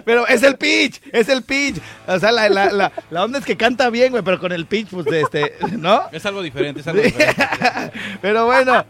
pero 0.04 0.26
es 0.26 0.42
el 0.42 0.56
pitch, 0.56 1.00
es 1.12 1.28
el 1.28 1.42
pitch. 1.42 1.80
O 2.06 2.18
sea, 2.18 2.32
la, 2.32 2.48
la, 2.48 2.70
la, 2.72 2.92
la 3.10 3.24
onda 3.24 3.38
es 3.38 3.44
que 3.44 3.56
canta 3.56 3.90
bien, 3.90 4.10
güey, 4.10 4.22
pero 4.22 4.38
con 4.40 4.52
el 4.52 4.66
pitch, 4.66 4.88
pues, 4.90 5.06
este, 5.06 5.54
¿no? 5.78 6.02
Es 6.12 6.24
algo 6.26 6.42
diferente, 6.42 6.80
es 6.80 6.86
algo 6.86 7.02
diferente. 7.02 7.42
Pero 8.22 8.46
bueno, 8.46 8.84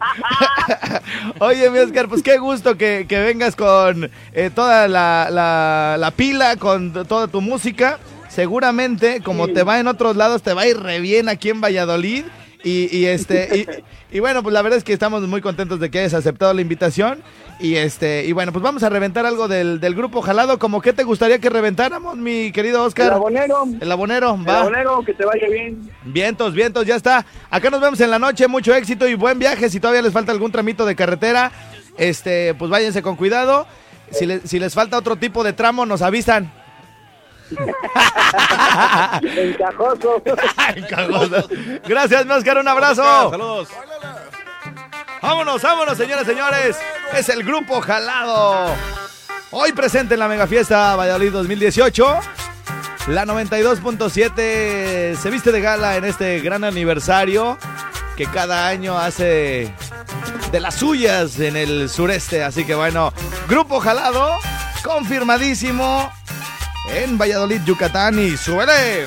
oye, 1.41 1.71
mi 1.71 1.79
Oscar, 1.79 2.09
pues 2.09 2.23
qué 2.23 2.39
gusto 2.39 2.77
que, 2.77 3.07
que 3.09 3.21
vengas 3.21 3.57
con 3.57 4.11
eh, 4.33 4.51
toda 4.55 4.89
la, 4.89 5.29
la- 5.31 5.97
la 5.99 6.11
pila, 6.11 6.57
con 6.57 6.93
toda 7.07 7.27
tu 7.29 7.41
música. 7.41 7.99
Seguramente, 8.29 9.21
como 9.23 9.47
Sí. 9.47 9.55
te 9.55 9.63
va 9.63 9.79
en 9.79 9.87
otros 9.87 10.17
lados, 10.17 10.43
te 10.43 10.55
va 10.55 10.63
a 10.63 10.67
ir 10.67 10.79
re 10.81 10.99
bien 11.01 11.29
aquí 11.29 11.51
en 11.51 11.61
Valladolid. 11.61 12.25
Y, 12.65 12.89
y 12.97 13.05
este 13.07 13.69
y, 14.11 14.17
y 14.17 14.21
bueno, 14.21 14.43
pues 14.43 14.55
la 14.55 14.63
verdad 14.63 14.79
es 14.79 14.85
que 14.85 14.95
estamos 14.95 15.21
muy 15.29 15.43
contentos 15.43 15.79
de 15.81 15.91
que 15.91 15.99
hayas 15.99 16.15
aceptado 16.15 16.55
la 16.55 16.63
invitación. 16.63 17.23
Y 17.61 17.77
este 17.77 18.25
y 18.25 18.33
bueno, 18.33 18.53
pues 18.53 18.63
vamos 18.63 18.83
a 18.83 18.89
reventar 18.89 19.27
algo 19.27 19.49
del, 19.49 19.81
del 19.81 19.95
grupo 19.95 20.23
Jalado. 20.23 20.59
Como 20.59 20.81
que 20.81 20.93
te 20.95 21.05
gustaría 21.05 21.39
que 21.39 21.51
reventáramos, 21.51 22.17
mi 22.17 22.51
querido 22.53 22.81
El 22.81 22.87
Oscar? 22.87 23.13
abonero, 23.13 23.65
El 23.81 23.93
abonero, 23.93 24.35
el 24.41 24.49
va. 24.49 24.61
abonero, 24.63 25.03
que 25.05 25.13
te 25.13 25.25
vaya 25.27 25.47
bien. 25.49 25.91
Vientos, 26.05 26.55
vientos, 26.55 26.87
ya 26.87 26.97
está. 26.97 27.27
Acá 27.51 27.69
nos 27.71 27.81
vemos 27.83 28.01
en 28.01 28.11
la 28.11 28.19
noche, 28.19 28.49
mucho 28.49 28.75
éxito 28.75 29.07
y 29.07 29.15
buen 29.15 29.39
viaje. 29.39 29.69
Si 29.69 29.79
todavía 29.79 30.01
les 30.03 30.13
falta 30.13 30.33
algún 30.33 30.51
tramito 30.51 30.87
de 30.87 30.97
carretera, 30.97 31.53
este, 31.99 32.55
pues 32.55 32.71
váyanse 32.71 33.03
con 33.03 33.17
cuidado. 33.17 33.67
Si, 34.11 34.25
le- 34.27 34.41
si 34.47 34.59
les 34.59 34.73
falta 34.75 34.97
otro 34.99 35.17
tipo 35.17 35.45
de 35.45 35.53
tramo, 35.53 35.85
nos 35.87 36.01
avisan. 36.03 36.51
Encajoso. 39.23 40.23
Cagoso. 40.91 41.49
Gracias, 41.87 42.27
mi 42.27 42.33
Oscar, 42.33 42.59
un 42.59 42.69
abrazo. 42.69 43.31
Saludos. 43.31 43.69
Vámonos, 45.23 45.63
vámonos, 45.63 45.97
señores, 45.97 46.27
señores. 46.27 46.77
es 47.15 47.29
el 47.29 47.45
grupo 47.45 47.81
Jalado. 47.81 48.75
Hoy 49.51 49.73
presente 49.73 50.15
en 50.15 50.21
la 50.21 50.29
Mega 50.29 50.47
Fiesta 50.47 50.97
Valladolid 50.97 51.33
2018. 51.33 52.19
La 53.09 53.25
92.7 53.25 55.17
se 55.17 55.31
viste 55.31 55.53
de 55.53 55.61
gala 55.61 55.97
en 55.97 56.05
este 56.05 56.41
gran 56.41 56.65
aniversario 56.65 57.59
que 58.17 58.27
cada 58.27 58.67
año 58.67 58.99
hace 58.99 59.73
de 60.51 60.61
las 60.61 60.77
suyas 60.77 61.39
en 61.39 61.57
el 61.57 61.89
sureste. 61.89 62.43
Así 62.43 62.65
que 62.65 62.75
bueno, 62.75 63.13
Grupo 63.49 63.81
Jalado, 63.81 64.39
confirmadísimo 64.83 66.11
en 66.87 67.19
Valladolid, 67.19 67.63
Yucatán 67.65 68.19
y 68.19 68.37
súbele. 68.37 69.07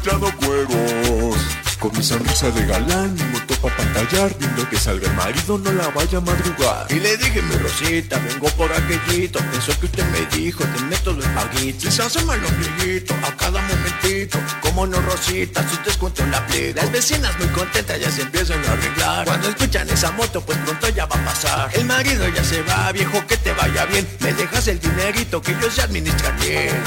Echando 0.00 0.32
cueros. 0.36 1.36
Con 1.78 1.92
mi 1.96 2.02
sonrisa 2.02 2.50
de 2.50 2.66
galán, 2.66 3.14
mi 3.14 3.22
moto 3.24 3.54
pa' 3.60 3.76
pantallar, 3.76 4.34
viendo 4.38 4.68
que 4.68 4.78
salga 4.78 5.08
el 5.08 5.14
marido, 5.14 5.58
no 5.58 5.70
la 5.72 5.88
vaya 5.88 6.18
a 6.18 6.20
madrugar. 6.22 6.86
Y 6.88 6.94
le 6.94 7.16
dije, 7.18 7.42
mi 7.42 7.54
Rosita, 7.56 8.18
vengo 8.18 8.48
por 8.56 8.72
aquellito. 8.72 9.38
Eso 9.56 9.78
que 9.78 9.86
usted 9.86 10.04
me 10.06 10.24
dijo, 10.36 10.64
te 10.64 10.82
meto 10.84 11.12
los 11.12 11.26
paguitos. 11.26 11.84
Y 11.84 11.90
se 11.90 12.02
asoma 12.02 12.34
los 12.36 12.50
viejitos 12.58 13.16
a 13.22 13.36
cada 13.36 13.60
momentito. 13.60 14.38
Como 14.62 14.86
no, 14.86 15.00
Rosita, 15.02 15.68
su 15.68 15.76
descuento 15.84 16.22
en 16.22 16.30
la 16.30 16.46
play. 16.46 16.72
Las 16.72 16.90
vecinas 16.90 17.38
muy 17.38 17.48
contentas 17.48 18.00
ya 18.00 18.10
se 18.10 18.22
empiezan 18.22 18.64
a 18.64 18.72
arreglar. 18.72 19.26
Cuando 19.26 19.48
escuchan 19.48 19.88
esa 19.90 20.10
moto, 20.12 20.40
pues 20.40 20.56
pronto 20.58 20.88
ya 20.88 21.04
va 21.04 21.16
a 21.16 21.24
pasar. 21.26 21.70
El 21.74 21.84
marido 21.84 22.26
ya 22.28 22.42
se 22.42 22.62
va, 22.62 22.90
viejo, 22.90 23.24
que 23.26 23.36
te 23.36 23.52
vaya 23.52 23.84
bien. 23.84 24.08
Me 24.20 24.32
dejas 24.32 24.66
el 24.68 24.80
dinerito 24.80 25.42
que 25.42 25.54
yo 25.60 25.70
se 25.70 25.82
administra 25.82 26.30
bien. 26.40 26.82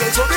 Y 0.00 0.02
esto 0.02 0.29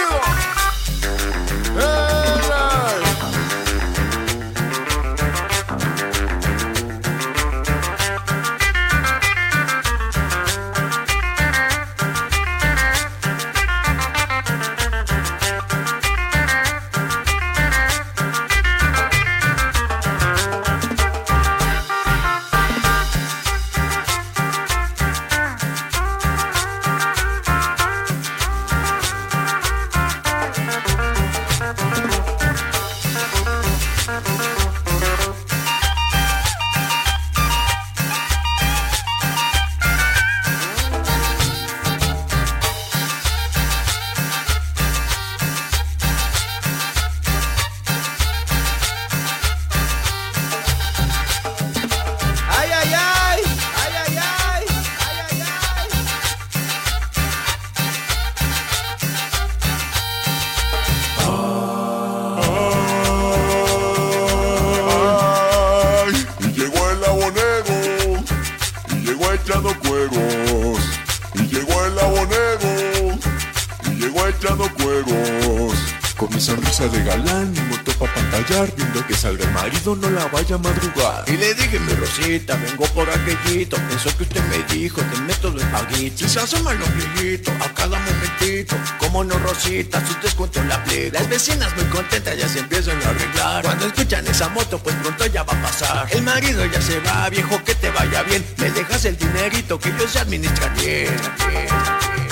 vaya 80.27 80.56
a 80.56 80.58
madrugar. 80.58 81.24
Y 81.27 81.38
le 81.38 81.53
dije, 81.53 81.80
mi 81.80 81.94
Rosita, 81.94 82.56
vengo 82.56 82.86
por 82.88 83.10
aquellito. 83.10 83.77
Eso 83.96 84.15
que 84.18 84.24
usted 84.24 84.42
me 84.46 84.63
dijo, 84.74 85.01
te 85.01 85.20
meto 85.22 85.50
los 85.50 85.63
paguitos. 85.65 86.22
Y 86.22 86.30
se 86.30 86.39
asoman 86.39 86.80
los 86.80 86.89
viejitos 86.96 87.53
a 87.62 87.74
cada 87.74 88.00
momentito. 88.00 88.75
Como 89.00 89.24
no, 89.24 89.38
Rosita, 89.39 90.06
su 90.06 90.20
descuento 90.22 90.60
en 90.60 90.70
la 90.70 90.84
play. 90.84 91.12
Las 91.12 91.27
vecinas 91.30 91.75
muy 91.75 91.86
contentas 91.86 92.38
ya 92.38 92.48
se 92.48 92.60
empiezan 92.60 93.01
a 93.01 93.10
arreglar. 93.10 93.63
Cuando 93.63 93.86
escuchan 93.88 94.27
esa 94.27 94.50
moto, 94.50 94.80
pues 94.80 94.96
pronto 94.98 95.25
ya 95.27 95.44
va 95.44 95.53
a 95.53 95.62
pasar. 95.62 96.08
El 96.12 96.24
marido 96.24 96.65
ya 96.65 96.82
se 96.82 97.00
va, 97.01 97.30
viejo, 97.30 97.63
que 97.63 97.75
te 97.75 97.89
vaya 97.92 98.24
bien. 98.24 98.44
Me 98.58 98.70
dejas 98.72 99.06
el 99.06 99.18
dinerito 99.18 99.80
que 99.80 99.92
yo 99.98 100.08
se 100.08 100.20
administra 100.20 100.68
bien. 100.70 101.10
bien, 101.50 101.68
bien. 102.15 102.23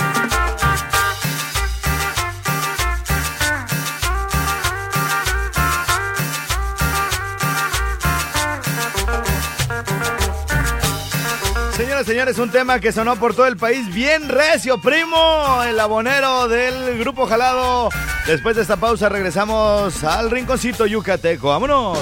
Señores, 12.21 12.37
un 12.37 12.51
tema 12.51 12.79
que 12.79 12.91
sonó 12.91 13.15
por 13.15 13.33
todo 13.33 13.47
el 13.47 13.57
país. 13.57 13.91
Bien 13.91 14.29
recio, 14.29 14.79
primo. 14.79 15.63
El 15.63 15.79
abonero 15.79 16.47
del 16.47 16.99
grupo 16.99 17.25
Jalado. 17.25 17.89
Después 18.27 18.55
de 18.55 18.61
esta 18.61 18.77
pausa 18.77 19.09
regresamos 19.09 20.03
al 20.03 20.29
rinconcito 20.29 20.85
yucateco. 20.85 21.47
¡Vámonos! 21.47 21.97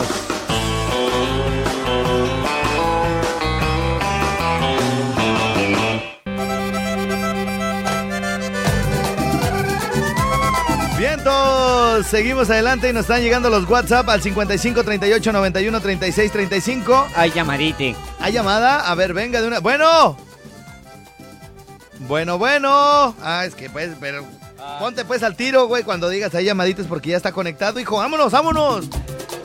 Vientos, 11.22 12.08
seguimos 12.08 12.50
adelante 12.50 12.88
y 12.90 12.94
nos 12.94 13.02
están 13.02 13.22
llegando 13.22 13.50
los 13.50 13.70
WhatsApp 13.70 14.08
al 14.08 14.22
55 14.22 14.86
38 14.86 15.34
91 15.34 15.82
36 15.82 16.32
35. 16.32 17.08
Ay, 17.14 17.32
llamadite. 17.32 17.94
¿Hay 18.22 18.32
llamada? 18.32 18.90
A 18.90 18.96
ver, 18.96 19.14
venga 19.14 19.42
de 19.42 19.48
una. 19.50 19.60
¡Bueno! 19.60 20.16
Bueno, 22.08 22.38
bueno. 22.38 23.16
Ah, 23.22 23.44
es 23.46 23.54
que 23.54 23.70
pues, 23.70 23.92
pero. 24.00 24.26
Ponte 24.80 25.04
pues 25.04 25.22
al 25.22 25.36
tiro, 25.36 25.68
güey, 25.68 25.84
cuando 25.84 26.08
digas 26.08 26.34
hay 26.36 26.46
llamaditas 26.46 26.88
porque 26.88 27.10
ya 27.10 27.18
está 27.18 27.34
conectado, 27.34 27.82
hijo. 27.82 27.98
¡Vámonos, 27.98 28.32
vámonos! 28.32 28.88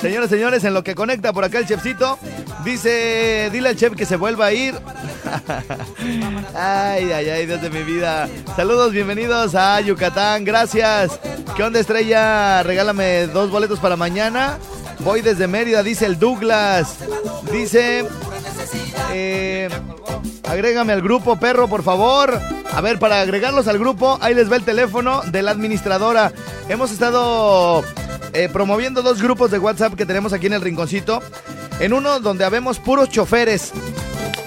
Señores, 0.05 0.29
señores, 0.29 0.63
en 0.65 0.75
lo 0.75 0.85
que 0.85 0.95
conecta 0.95 1.33
por 1.33 1.45
acá 1.45 1.61
el 1.61 1.67
chefcito, 1.67 2.19
dice, 2.63 3.49
dile 3.51 3.71
al 3.71 3.77
chef 3.77 3.97
que 3.97 4.05
se 4.05 4.17
vuelva 4.17 4.45
a 4.45 4.53
ir. 4.53 4.75
ay, 6.55 7.11
ay, 7.11 7.31
ay, 7.31 7.47
Dios 7.47 7.63
de 7.63 7.71
mi 7.71 7.83
vida. 7.83 8.29
Saludos, 8.55 8.93
bienvenidos 8.93 9.55
a 9.55 9.81
Yucatán, 9.81 10.45
gracias. 10.45 11.19
¿Qué 11.57 11.63
onda, 11.63 11.81
estrella? 11.81 12.63
Regálame 12.65 13.29
dos 13.29 13.51
boletos 13.51 13.81
para 13.81 13.97
mañana. 13.97 14.59
Voy 14.99 15.23
desde 15.23 15.47
Mérida, 15.47 15.83
dice 15.83 16.05
el 16.05 16.19
Douglas. 16.19 16.99
Dice, 17.51 18.07
eh, 19.11 19.71
agrégame 20.47 20.93
al 20.93 21.01
grupo, 21.01 21.37
perro, 21.37 21.67
por 21.67 21.83
favor. 21.83 22.39
A 22.75 22.81
ver, 22.83 22.99
para 22.99 23.23
agregarlos 23.23 23.69
al 23.69 23.79
grupo, 23.79 24.19
ahí 24.21 24.35
les 24.35 24.53
va 24.53 24.57
el 24.57 24.65
teléfono 24.65 25.23
de 25.23 25.41
la 25.41 25.53
administradora. 25.53 26.31
Hemos 26.69 26.91
estado 26.93 27.83
eh, 28.35 28.49
promoviendo 28.53 29.03
dos 29.03 29.23
grupos 29.23 29.51
de 29.51 29.59
WhatsApp 29.59 29.95
que 29.95 30.07
tenemos 30.07 30.33
aquí 30.33 30.47
en 30.47 30.53
el 30.53 30.61
rinconcito. 30.61 31.23
En 31.81 31.93
uno 31.93 32.21
donde 32.21 32.45
habemos 32.45 32.79
puros 32.79 33.09
choferes. 33.09 33.73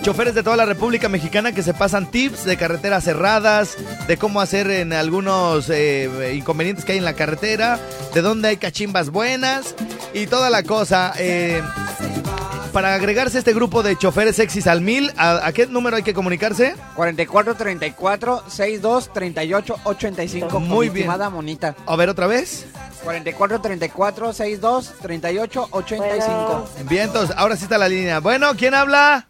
Choferes 0.02 0.36
de 0.36 0.44
toda 0.44 0.56
la 0.56 0.66
República 0.66 1.10
Mexicana 1.10 1.52
que 1.52 1.64
se 1.64 1.74
pasan 1.74 2.10
tips 2.10 2.46
de 2.46 2.56
carreteras 2.56 3.04
cerradas, 3.04 3.78
de 4.08 4.16
cómo 4.16 4.40
hacer 4.40 4.70
en 4.72 4.94
algunos 4.94 5.70
eh, 5.70 6.34
inconvenientes 6.36 6.86
que 6.86 6.94
hay 6.94 6.98
en 7.00 7.04
la 7.04 7.14
carretera, 7.14 7.80
de 8.14 8.22
dónde 8.22 8.48
hay 8.48 8.58
cachimbas 8.58 9.10
buenas 9.10 9.76
y 10.14 10.28
toda 10.28 10.50
la 10.50 10.64
cosa. 10.64 11.14
eh, 11.18 11.62
para 12.70 12.94
agregarse 12.94 13.38
a 13.38 13.40
este 13.40 13.54
grupo 13.54 13.84
de 13.84 13.98
choferes 13.98 14.36
sexys 14.36 14.68
al 14.68 14.82
mil, 14.82 15.12
¿a, 15.18 15.46
a 15.46 15.52
qué 15.54 15.68
número 15.68 15.96
hay 15.96 16.04
que 16.04 16.14
comunicarse? 16.14 16.76
44 16.96 17.56
34 17.56 18.44
62 18.48 19.14
38 19.14 19.76
85. 19.84 20.60
Muy 20.60 20.90
bien. 20.90 20.98
Estimada 21.06 21.30
monita. 21.30 21.76
A 21.86 21.96
ver 21.96 22.10
otra 22.10 22.28
vez. 22.28 22.66
44 23.04 23.62
34 23.62 24.34
62 24.34 24.94
38 25.02 25.68
85. 25.72 26.70
Vientos, 26.90 27.32
ahora 27.36 27.56
sí 27.56 27.64
está 27.64 27.78
la 27.78 27.90
línea. 27.90 28.20
Bueno, 28.20 28.56
¿quién 28.56 28.74
habla? 28.74 29.28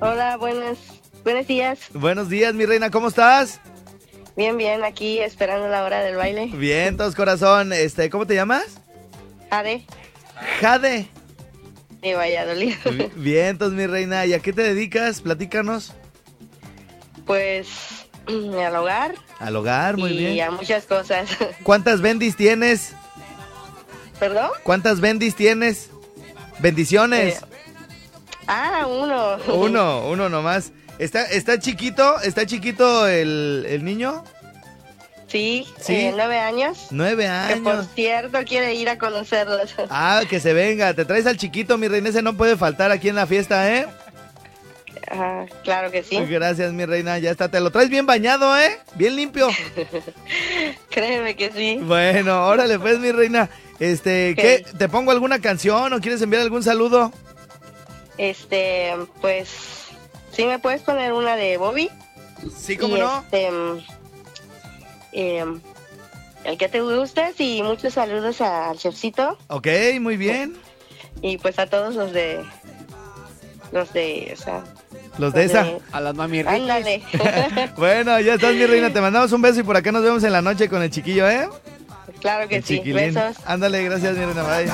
Hola, 0.00 0.36
buenos, 0.36 0.78
buenos 1.24 1.46
días. 1.46 1.78
Buenos 1.94 2.28
días, 2.28 2.54
mi 2.54 2.66
reina, 2.66 2.90
¿cómo 2.90 3.08
estás? 3.08 3.60
Bien, 4.36 4.56
bien, 4.58 4.84
aquí 4.84 5.18
esperando 5.18 5.68
la 5.68 5.82
hora 5.84 6.00
del 6.00 6.16
baile. 6.16 6.50
Vientos, 6.52 7.14
corazón. 7.14 7.72
Este, 7.72 8.10
¿cómo 8.10 8.26
te 8.26 8.34
llamas? 8.34 8.64
Ade, 9.50 9.86
Jade. 10.60 11.08
De 12.10 12.14
Valladolid. 12.16 12.74
Vi- 12.84 13.10
Vientos, 13.16 13.72
mi 13.72 13.86
reina. 13.86 14.26
¿Y 14.26 14.34
a 14.34 14.40
qué 14.40 14.52
te 14.52 14.62
dedicas? 14.62 15.20
Platícanos. 15.20 15.92
pues 17.26 17.68
al 18.28 18.74
hogar 18.74 19.14
Al 19.38 19.54
hogar, 19.56 19.96
muy 19.96 20.10
y 20.10 20.16
bien. 20.34 20.48
a 20.48 20.50
muchas 20.50 20.84
cosas. 20.84 21.28
¿Cuántas 21.62 22.00
bendis 22.00 22.36
tienes? 22.36 22.92
¿Perdón? 24.18 24.50
¿Cuántas 24.62 25.00
bendis 25.00 25.34
tienes? 25.36 25.90
Bendiciones. 26.58 27.36
Eh, 27.36 27.46
ah, 28.48 28.86
uno. 28.88 29.36
Uno, 29.54 30.08
uno 30.08 30.28
nomás. 30.28 30.72
¿Está, 30.98 31.24
está 31.26 31.58
chiquito? 31.58 32.20
¿Está 32.22 32.46
chiquito 32.46 33.06
el, 33.06 33.66
el 33.68 33.84
niño? 33.84 34.24
Sí, 35.28 35.66
Sí. 35.80 35.94
eh, 35.96 36.12
nueve 36.14 36.38
años. 36.38 36.86
Nueve 36.90 37.28
Que 37.48 37.56
por 37.56 37.72
años. 37.74 37.88
cierto 37.94 38.38
quiere 38.44 38.74
ir 38.74 38.88
a 38.88 38.96
conocerlos. 38.98 39.74
Ah, 39.90 40.22
que 40.28 40.38
se 40.40 40.52
venga. 40.52 40.94
Te 40.94 41.04
traes 41.04 41.26
al 41.26 41.36
chiquito, 41.36 41.76
mi 41.78 41.88
reina. 41.88 42.08
Ese 42.10 42.22
no 42.22 42.36
puede 42.36 42.56
faltar 42.56 42.90
aquí 42.92 43.08
en 43.08 43.16
la 43.16 43.26
fiesta, 43.26 43.72
¿eh? 43.74 43.86
Ah, 45.10 45.44
claro 45.64 45.90
que 45.90 46.02
sí. 46.02 46.16
Gracias, 46.26 46.72
mi 46.72 46.84
reina. 46.84 47.18
Ya 47.18 47.30
está. 47.30 47.48
Te 47.48 47.60
lo 47.60 47.70
traes 47.70 47.88
bien 47.90 48.06
bañado, 48.06 48.56
¿eh? 48.58 48.78
Bien 48.94 49.14
limpio. 49.16 49.48
Créeme 50.90 51.36
que 51.36 51.50
sí. 51.52 51.78
Bueno, 51.82 52.46
órale, 52.46 52.78
pues, 52.78 52.98
mi 52.98 53.12
reina. 53.12 53.48
Este, 53.78 54.34
¿qué? 54.36 54.64
¿Te 54.78 54.88
pongo 54.88 55.10
alguna 55.12 55.40
canción 55.40 55.92
o 55.92 56.00
quieres 56.00 56.22
enviar 56.22 56.42
algún 56.42 56.62
saludo? 56.62 57.12
Este, 58.18 58.94
pues, 59.20 59.48
sí 60.32 60.44
me 60.46 60.58
puedes 60.58 60.80
poner 60.82 61.12
una 61.12 61.36
de 61.36 61.56
Bobby. 61.56 61.90
Sí, 62.56 62.76
¿cómo 62.76 62.96
Y, 62.96 63.00
no? 63.00 63.22
Este, 63.30 63.50
em, 65.16 65.60
el 66.44 66.56
que 66.58 66.68
te 66.68 66.80
guste 66.80 67.32
y 67.38 67.62
muchos 67.62 67.94
saludos 67.94 68.40
al 68.40 68.76
chefcito 68.78 69.36
Ok, 69.48 69.66
muy 70.00 70.16
bien. 70.16 70.56
y 71.22 71.38
pues 71.38 71.58
a 71.58 71.66
todos 71.66 71.94
los 71.94 72.12
de 72.12 72.44
los 73.72 73.92
de, 73.92 74.32
o 74.32 74.40
sea, 74.40 74.62
Los 75.18 75.32
de 75.34 75.44
esa. 75.44 75.66
A 75.92 76.00
las 76.00 76.14
mami 76.14 76.38
ricas. 76.42 76.54
ándale. 76.54 77.02
Bueno, 77.76 78.18
ya 78.20 78.34
estás, 78.34 78.54
mi 78.54 78.64
reina. 78.64 78.92
Te 78.92 79.00
mandamos 79.00 79.32
un 79.32 79.42
beso 79.42 79.60
y 79.60 79.62
por 79.64 79.76
acá 79.76 79.90
nos 79.90 80.02
vemos 80.04 80.22
en 80.24 80.32
la 80.32 80.40
noche 80.42 80.68
con 80.68 80.82
el 80.82 80.90
chiquillo, 80.90 81.28
¿eh? 81.28 81.48
claro 82.20 82.48
que 82.48 82.56
El 82.56 82.64
sí. 82.64 82.76
chiquilín. 82.76 83.12
Besos. 83.14 83.36
Ándale, 83.44 83.82
gracias, 83.84 84.16
mi 84.16 84.24
reina. 84.24 84.42
Bye. 84.44 84.70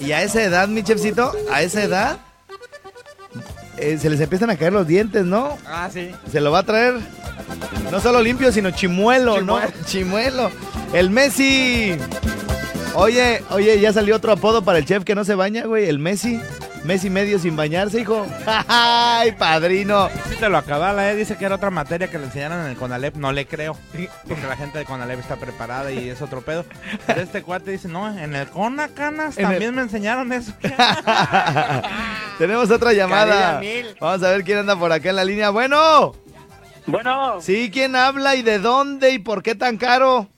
Y 0.00 0.12
a 0.12 0.22
esa 0.22 0.42
edad, 0.42 0.68
mi 0.68 0.82
chefcito, 0.82 1.32
a 1.50 1.62
esa 1.62 1.82
edad, 1.82 2.18
eh, 3.78 3.98
se 3.98 4.10
les 4.10 4.20
empiezan 4.20 4.50
a 4.50 4.56
caer 4.56 4.72
los 4.72 4.86
dientes, 4.86 5.24
¿no? 5.24 5.56
Ah, 5.66 5.88
sí. 5.92 6.10
Se 6.30 6.40
lo 6.40 6.50
va 6.50 6.60
a 6.60 6.62
traer 6.64 6.94
no 7.90 8.00
solo 8.00 8.20
limpio, 8.20 8.52
sino 8.52 8.70
chimuelo, 8.70 9.40
¿no? 9.42 9.60
Chimuelo. 9.86 10.50
El 10.92 11.10
Messi. 11.10 11.96
Oye, 12.94 13.42
oye, 13.50 13.78
ya 13.80 13.92
salió 13.92 14.16
otro 14.16 14.32
apodo 14.32 14.62
para 14.62 14.78
el 14.78 14.84
chef 14.86 15.04
que 15.04 15.14
no 15.14 15.24
se 15.24 15.34
baña, 15.34 15.64
güey. 15.66 15.88
El 15.88 15.98
Messi. 15.98 16.40
Messi 16.84 17.10
medio 17.10 17.40
sin 17.40 17.56
bañarse, 17.56 18.00
hijo. 18.00 18.24
¡Ay, 18.46 19.32
padrino! 19.32 20.08
Sí 20.30 20.36
te 20.36 20.48
lo 20.48 20.56
acabala, 20.56 21.10
¿eh? 21.10 21.16
Dice 21.16 21.36
que 21.36 21.44
era 21.44 21.56
otra 21.56 21.70
materia 21.70 22.08
que 22.08 22.16
le 22.16 22.26
enseñaron 22.26 22.60
en 22.60 22.66
el 22.68 22.76
CONALEP. 22.76 23.16
No 23.16 23.32
le 23.32 23.44
creo. 23.46 23.76
Porque 24.28 24.46
la 24.46 24.56
gente 24.56 24.78
de 24.78 24.84
CONALEP 24.84 25.18
está 25.18 25.34
preparada 25.34 25.90
y 25.90 26.08
es 26.08 26.22
otro 26.22 26.42
pedo. 26.42 26.64
Pero 27.06 27.20
este 27.22 27.42
cuate 27.42 27.72
dice, 27.72 27.88
no, 27.88 28.16
en 28.16 28.36
el 28.36 28.46
CONACANAS 28.48 29.36
En 29.36 29.46
el- 29.46 29.50
también 29.50 29.74
me 29.74 29.82
enseñaron 29.82 30.32
eso. 30.32 30.52
Tenemos 32.38 32.70
otra 32.70 32.92
llamada. 32.92 33.60
Vamos 34.00 34.22
a 34.22 34.30
ver 34.30 34.44
quién 34.44 34.58
anda 34.58 34.76
por 34.78 34.92
acá 34.92 35.10
en 35.10 35.16
la 35.16 35.24
línea. 35.24 35.50
Bueno. 35.50 36.14
Bueno, 36.86 37.40
Sí, 37.40 37.70
¿quién 37.72 37.96
habla 37.96 38.36
y 38.36 38.42
de 38.42 38.58
dónde 38.58 39.10
y 39.10 39.18
por 39.18 39.42
qué 39.42 39.54
tan 39.54 39.76
caro? 39.76 40.28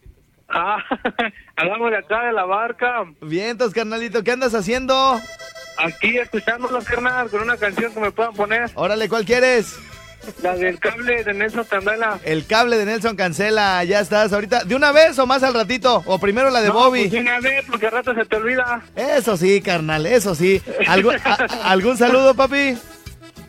ah, 0.48 0.78
hablamos 1.56 1.90
de 1.90 1.98
acá 1.98 2.24
de 2.26 2.32
la 2.32 2.44
barca. 2.44 3.04
Vientos, 3.20 3.72
carnalito, 3.74 4.22
¿qué 4.24 4.32
andas 4.32 4.54
haciendo? 4.54 5.20
Aquí 5.76 6.16
escuchándolos, 6.18 6.84
carnal, 6.84 7.28
con 7.30 7.42
una 7.42 7.56
canción 7.56 7.92
que 7.92 8.00
me 8.00 8.10
puedan 8.10 8.32
poner. 8.34 8.70
Órale, 8.74 9.08
¿cuál 9.08 9.24
quieres? 9.24 9.76
La 10.42 10.56
del 10.56 10.78
cable 10.80 11.22
de 11.22 11.32
Nelson 11.32 11.64
Candela. 11.64 12.18
El 12.24 12.44
cable 12.46 12.76
de 12.76 12.84
Nelson 12.86 13.14
Cancela, 13.16 13.82
ya 13.84 14.00
estás. 14.00 14.32
Ahorita, 14.32 14.64
¿de 14.64 14.74
una 14.74 14.90
vez 14.90 15.18
o 15.18 15.26
más 15.26 15.42
al 15.44 15.54
ratito? 15.54 16.02
O 16.06 16.18
primero 16.18 16.50
la 16.50 16.60
de 16.60 16.68
No, 16.68 16.74
Bobby. 16.74 17.00
pues 17.02 17.12
de 17.12 17.20
una 17.20 17.38
vez, 17.40 17.64
porque 17.70 17.86
al 17.86 17.92
rato 17.92 18.12
se 18.14 18.24
te 18.24 18.36
olvida. 18.36 18.82
Eso 18.96 19.36
sí, 19.36 19.62
carnal, 19.62 20.04
eso 20.06 20.34
sí. 20.34 20.60
¿Algún, 20.88 21.14
a- 21.24 21.70
¿algún 21.70 21.96
saludo, 21.96 22.34
papi? 22.34 22.76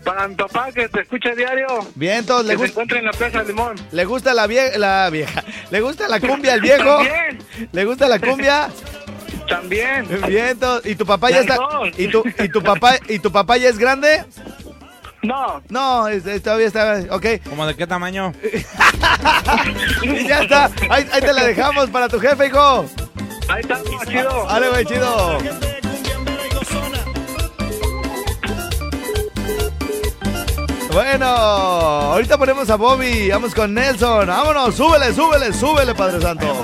Para 0.10 0.28
mi 0.28 0.34
papá 0.36 0.72
que 0.72 0.90
te 0.90 1.02
escucha 1.02 1.36
diario. 1.36 1.68
Vientos, 1.94 2.44
¿le, 2.44 2.54
Que 2.54 2.58
se 2.58 2.64
gus- 2.64 2.70
encuentra 2.72 2.98
en 3.00 3.06
la 3.06 3.12
Plaza 3.12 3.44
Limón. 3.44 3.76
¿le 3.92 4.06
gusta 4.06 4.34
la, 4.34 4.48
vie- 4.48 4.76
la 4.78 5.08
vieja? 5.12 5.44
¿Le 5.70 5.82
gusta 5.82 6.08
la 6.08 6.20
cumbia 6.20 6.54
al 6.54 6.62
viejo? 6.62 6.96
También, 6.98 7.40
¿Le 7.72 7.86
gusta 7.86 8.08
la 8.08 8.18
cumbia? 8.20 8.70
también. 9.48 10.08
Vientos. 10.28 10.84
¿Y 10.86 10.96
tu 10.96 11.06
papá 11.06 11.30
ya 11.30 11.42
está? 11.42 11.58
¿Y 11.96 12.08
tu, 12.08 12.24
y 12.40 12.50
tu 12.50 12.64
papá 12.64 12.96
y 13.08 13.20
tu 13.20 13.32
papá 13.32 13.58
ya 13.58 13.70
es 13.70 13.78
grande? 13.78 14.24
No, 15.22 15.62
No, 15.70 16.08
es- 16.08 16.26
es- 16.26 16.42
todavía 16.42 16.66
está. 16.68 17.02
Ok. 17.12 17.26
¿Cómo 17.48 17.68
de 17.68 17.76
qué 17.76 17.86
tamaño? 17.86 18.34
Y 20.02 20.28
ya 20.28 20.40
está. 20.42 20.72
Ahí, 20.90 21.08
ahí 21.12 21.22
te 21.22 21.34
la 21.34 21.44
dejamos 21.44 21.88
para 21.92 22.08
tu 22.10 22.20
jefe, 22.20 22.48
hijo. 22.48 22.86
ahí 23.48 23.62
está, 23.62 23.80
chido. 24.08 24.46
Vale, 24.46 24.70
güey, 24.70 24.86
chido. 24.86 25.38
Bueno, 30.92 31.26
ahorita 31.26 32.38
ponemos 32.38 32.70
a 32.70 32.76
Bobby. 32.76 33.30
Vamos 33.30 33.54
con 33.54 33.74
Nelson. 33.74 34.28
Vámonos, 34.28 34.76
súbele, 34.76 35.14
súbele, 35.14 35.54
súbele, 35.54 35.94
Padre 35.94 36.22
Santo. 36.22 36.64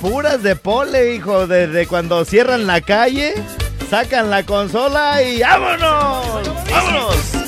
Puras 0.00 0.42
de 0.42 0.56
pole, 0.56 1.14
hijo. 1.14 1.46
Desde 1.46 1.86
cuando 1.86 2.24
cierran 2.24 2.66
la 2.66 2.80
calle, 2.82 3.34
sacan 3.88 4.30
la 4.30 4.44
consola 4.44 5.22
y 5.22 5.40
¡vámonos! 5.40 6.50
¡Vámonos! 6.70 7.41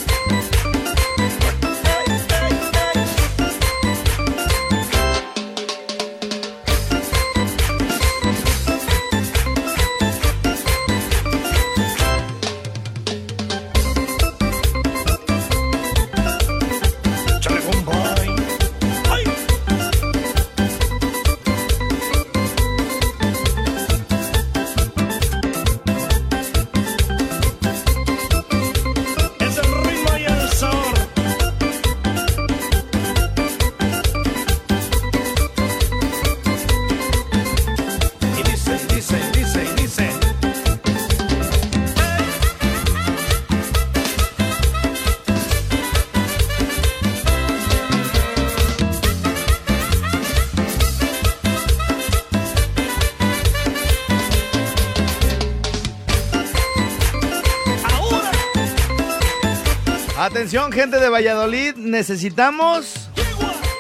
Atención, 60.25 60.73
gente 60.73 61.01
de 61.01 61.11
Valladolid, 61.11 61.75
necesitamos 61.77 63.11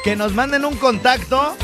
que 0.04 0.14
nos 0.14 0.35
manden 0.35 0.66
un 0.66 0.76
contacto 0.76 1.57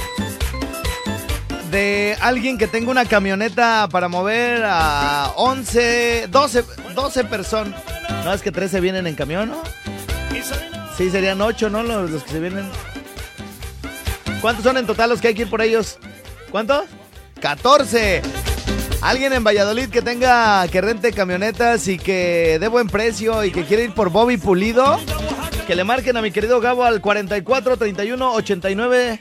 de 1.70 2.16
alguien 2.22 2.56
que 2.56 2.66
tenga 2.66 2.90
una 2.90 3.04
camioneta 3.04 3.90
para 3.92 4.08
mover 4.08 4.62
a 4.64 5.32
11, 5.36 6.28
12, 6.28 6.64
12 6.94 7.24
personas. 7.24 7.78
No 8.24 8.32
es 8.32 8.40
que 8.40 8.50
13 8.50 8.80
vienen 8.80 9.06
en 9.06 9.16
camión, 9.16 9.50
¿no? 9.50 9.62
Sí, 10.96 11.10
serían 11.10 11.42
ocho, 11.42 11.68
¿no? 11.68 11.82
Los, 11.82 12.10
los 12.10 12.22
que 12.22 12.30
se 12.30 12.40
vienen. 12.40 12.66
¿Cuántos 14.40 14.64
son 14.64 14.78
en 14.78 14.86
total 14.86 15.10
los 15.10 15.20
que 15.20 15.28
hay 15.28 15.34
que 15.34 15.42
ir 15.42 15.50
por 15.50 15.60
ellos? 15.60 15.98
¿Cuántos? 16.50 16.86
14. 17.42 18.22
Alguien 19.02 19.32
en 19.32 19.42
Valladolid 19.42 19.88
que 19.88 20.02
tenga, 20.02 20.66
que 20.68 20.80
rente 20.80 21.12
camionetas 21.12 21.88
y 21.88 21.98
que 21.98 22.58
dé 22.60 22.68
buen 22.68 22.86
precio 22.86 23.44
y 23.44 23.50
que 23.50 23.64
quiere 23.64 23.84
ir 23.84 23.94
por 23.94 24.10
Bobby 24.10 24.36
Pulido, 24.36 25.00
que 25.66 25.74
le 25.74 25.84
marquen 25.84 26.18
a 26.18 26.22
mi 26.22 26.30
querido 26.30 26.60
Gabo 26.60 26.84
al 26.84 27.00
44 27.00 27.78
31 27.78 28.32
89. 28.34 29.20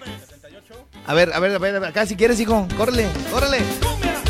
A 1.08 1.14
ver, 1.14 1.34
a 1.34 1.40
ver, 1.40 1.56
a 1.56 1.60
ver, 1.60 1.84
acá 1.86 2.06
si 2.06 2.18
quieres, 2.18 2.40
hijo, 2.42 2.68
córrele, 2.76 3.08
córrele. 3.32 3.60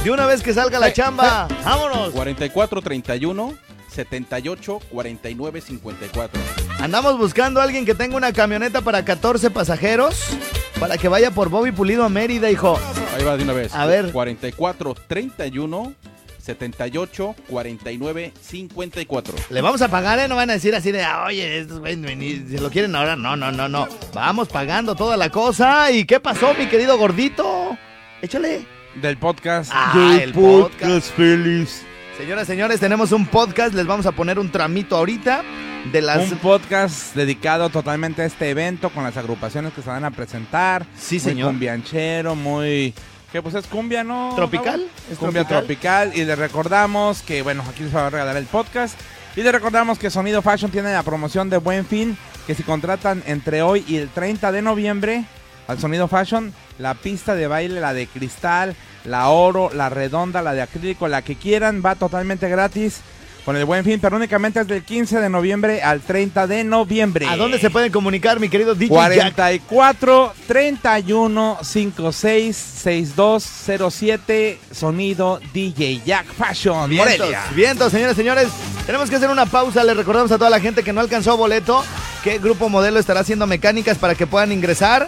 De 0.03 0.11
una 0.11 0.27
vez 0.27 0.43
que 0.43 0.53
salga 0.53 0.79
la 0.79 0.93
chamba, 0.93 1.47
vámonos. 1.63 2.11
44 2.11 2.81
31 2.81 3.55
78 3.89 4.79
49 4.91 5.61
54. 5.61 6.41
Andamos 6.79 7.17
buscando 7.17 7.59
a 7.59 7.63
alguien 7.63 7.85
que 7.85 7.95
tenga 7.95 8.15
una 8.15 8.31
camioneta 8.33 8.81
para 8.81 9.03
14 9.03 9.49
pasajeros 9.49 10.37
para 10.79 10.97
que 10.97 11.07
vaya 11.07 11.31
por 11.31 11.49
Bobby 11.49 11.71
Pulido 11.71 12.03
a 12.05 12.09
Mérida, 12.09 12.49
hijo. 12.49 12.79
Ahí 13.15 13.23
va 13.23 13.37
de 13.37 13.43
una 13.43 13.53
vez. 13.53 13.73
A 13.75 13.85
ver. 13.85 14.11
44 14.11 14.95
31 15.07 15.93
78 16.39 17.35
49 17.49 18.33
54. 18.39 19.35
Le 19.49 19.61
vamos 19.61 19.81
a 19.81 19.87
pagar, 19.89 20.19
¿eh? 20.19 20.27
No 20.27 20.35
van 20.35 20.49
a 20.49 20.53
decir 20.53 20.73
así 20.75 20.91
de, 20.91 21.03
"Ah, 21.03 21.25
oye, 21.27 21.59
estos 21.59 21.79
güeyes 21.79 22.49
se 22.49 22.59
lo 22.61 22.69
quieren 22.69 22.95
ahora. 22.95 23.15
No, 23.15 23.35
no, 23.35 23.51
no, 23.51 23.67
no. 23.67 23.87
Vamos 24.13 24.47
pagando 24.47 24.95
toda 24.95 25.17
la 25.17 25.29
cosa. 25.29 25.91
¿Y 25.91 26.05
qué 26.05 26.19
pasó, 26.19 26.53
mi 26.57 26.67
querido 26.67 26.97
gordito? 26.97 27.77
Échale. 28.21 28.65
Del 28.95 29.17
podcast. 29.17 29.71
Ah, 29.73 30.17
el 30.21 30.33
podcast. 30.33 31.11
feliz. 31.15 31.83
Señoras, 32.17 32.47
señores, 32.47 32.79
tenemos 32.79 33.11
un 33.11 33.25
podcast. 33.27 33.73
Les 33.73 33.85
vamos 33.85 34.05
a 34.05 34.11
poner 34.11 34.39
un 34.39 34.49
tramito 34.51 34.97
ahorita 34.97 35.43
de 35.91 36.01
las... 36.01 36.31
Un 36.31 36.37
podcast 36.37 37.15
dedicado 37.15 37.69
totalmente 37.69 38.21
a 38.21 38.25
este 38.25 38.49
evento 38.49 38.89
con 38.89 39.03
las 39.03 39.17
agrupaciones 39.17 39.73
que 39.73 39.81
se 39.81 39.89
van 39.89 40.05
a 40.05 40.11
presentar. 40.11 40.85
Sí, 40.97 41.15
muy 41.15 41.19
señor. 41.19 41.47
cumbianchero, 41.49 42.35
muy... 42.35 42.93
¿Qué? 43.31 43.41
Pues 43.41 43.55
es 43.55 43.67
cumbia, 43.67 44.03
¿no? 44.03 44.33
¿Tropical? 44.35 44.87
¿Es 45.11 45.17
cumbia 45.17 45.43
tropical? 45.43 46.09
tropical. 46.09 46.11
Y 46.15 46.25
les 46.25 46.37
recordamos 46.37 47.21
que, 47.21 47.41
bueno, 47.41 47.63
aquí 47.69 47.83
les 47.83 47.95
va 47.95 48.07
a 48.07 48.09
regalar 48.09 48.37
el 48.37 48.45
podcast. 48.45 48.99
Y 49.35 49.43
les 49.43 49.51
recordamos 49.51 49.99
que 49.99 50.09
Sonido 50.09 50.41
Fashion 50.41 50.71
tiene 50.71 50.91
la 50.91 51.03
promoción 51.03 51.49
de 51.49 51.57
Buen 51.57 51.85
Fin, 51.85 52.17
que 52.47 52.55
si 52.55 52.63
contratan 52.63 53.21
entre 53.27 53.61
hoy 53.61 53.85
y 53.87 53.97
el 53.97 54.09
30 54.09 54.51
de 54.51 54.61
noviembre 54.63 55.25
al 55.67 55.79
Sonido 55.79 56.07
Fashion, 56.07 56.51
la 56.79 56.95
pista 56.95 57.35
de 57.35 57.47
baile, 57.47 57.79
la 57.79 57.93
de 57.93 58.07
cristal, 58.07 58.75
la 59.05 59.29
oro, 59.29 59.69
la 59.71 59.89
redonda, 59.89 60.41
la 60.41 60.53
de 60.53 60.63
acrílico, 60.63 61.07
la 61.07 61.21
que 61.21 61.35
quieran, 61.35 61.83
va 61.85 61.93
totalmente 61.93 62.49
gratis 62.49 63.01
con 63.45 63.55
el 63.55 63.65
Buen 63.65 63.83
Fin, 63.83 63.99
pero 63.99 64.17
únicamente 64.17 64.61
es 64.61 64.67
del 64.67 64.83
15 64.83 65.19
de 65.19 65.29
noviembre 65.29 65.81
al 65.81 66.01
30 66.01 66.47
de 66.47 66.63
noviembre. 66.63 67.25
¿A 67.27 67.35
dónde 67.35 67.59
se 67.59 67.69
pueden 67.69 67.91
comunicar, 67.91 68.39
mi 68.39 68.49
querido 68.49 68.75
DJ 68.75 69.15
Jack? 69.15 69.35
44 69.35 70.33
31 70.47 71.57
56 71.61 72.55
6207 72.55 74.59
Sonido 74.71 75.39
DJ 75.53 76.01
Jack 76.05 76.25
Fashion 76.33 76.89
Vientos, 76.89 77.17
Morelia. 77.17 77.41
vientos, 77.55 77.91
señores, 77.91 78.15
señores. 78.15 78.47
Tenemos 78.85 79.09
que 79.09 79.15
hacer 79.15 79.29
una 79.29 79.45
pausa. 79.45 79.83
Les 79.83 79.95
recordamos 79.95 80.31
a 80.31 80.37
toda 80.37 80.49
la 80.49 80.59
gente 80.59 80.83
que 80.83 80.93
no 80.93 81.01
alcanzó 81.01 81.37
boleto 81.37 81.83
que 82.23 82.39
Grupo 82.39 82.69
Modelo 82.69 82.99
estará 82.99 83.21
haciendo 83.21 83.47
mecánicas 83.47 83.97
para 83.97 84.15
que 84.15 84.27
puedan 84.27 84.51
ingresar. 84.51 85.07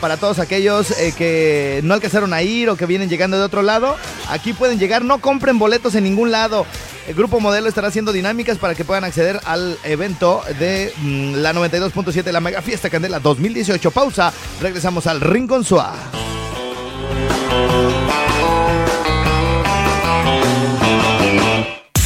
Para 0.00 0.16
todos 0.16 0.38
aquellos 0.38 0.92
eh, 0.92 1.12
que 1.16 1.80
no 1.84 1.92
alcanzaron 1.92 2.32
a 2.32 2.42
ir 2.42 2.70
o 2.70 2.76
que 2.76 2.86
vienen 2.86 3.10
llegando 3.10 3.36
de 3.36 3.44
otro 3.44 3.60
lado, 3.60 3.96
aquí 4.30 4.54
pueden 4.54 4.78
llegar. 4.78 5.04
No 5.04 5.20
compren 5.20 5.58
boletos 5.58 5.94
en 5.94 6.04
ningún 6.04 6.30
lado. 6.30 6.64
El 7.06 7.14
Grupo 7.14 7.40
Modelo 7.40 7.68
estará 7.68 7.88
haciendo 7.88 8.12
dinámicas 8.12 8.58
para 8.58 8.74
que 8.74 8.84
puedan 8.84 9.04
acceder 9.04 9.40
al 9.44 9.78
evento 9.84 10.42
de 10.58 10.92
mm, 10.98 11.34
la 11.36 11.52
92.7 11.52 12.22
de 12.22 12.32
la 12.32 12.40
Mega 12.40 12.62
Fiesta 12.62 12.90
Candela 12.90 13.20
2018. 13.20 13.90
Pausa. 13.90 14.32
Regresamos 14.60 15.06
al 15.06 15.20
Rincón 15.20 15.64
Suá. 15.64 15.94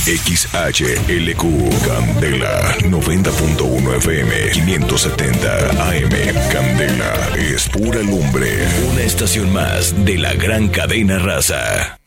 XHLQ 0.06 1.42
Candela 1.86 2.76
90.1 2.80 3.96
FM 3.96 4.50
570 4.50 5.70
AM 5.88 6.50
Candela 6.52 7.14
es 7.36 7.66
pura 7.70 8.02
lumbre. 8.02 8.68
Una 8.92 9.00
estación 9.00 9.50
más 9.50 10.04
de 10.04 10.18
la 10.18 10.34
gran 10.34 10.68
cadena 10.68 11.18
raza. 11.18 11.98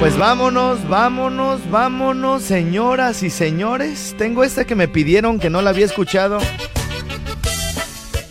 Pues 0.00 0.18
vámonos, 0.18 0.86
vámonos, 0.88 1.70
vámonos, 1.70 2.42
señoras 2.42 3.22
y 3.22 3.30
señores. 3.30 4.14
Tengo 4.18 4.44
esta 4.44 4.64
que 4.66 4.74
me 4.74 4.86
pidieron 4.86 5.40
que 5.40 5.48
no 5.48 5.62
la 5.62 5.70
había 5.70 5.86
escuchado. 5.86 6.38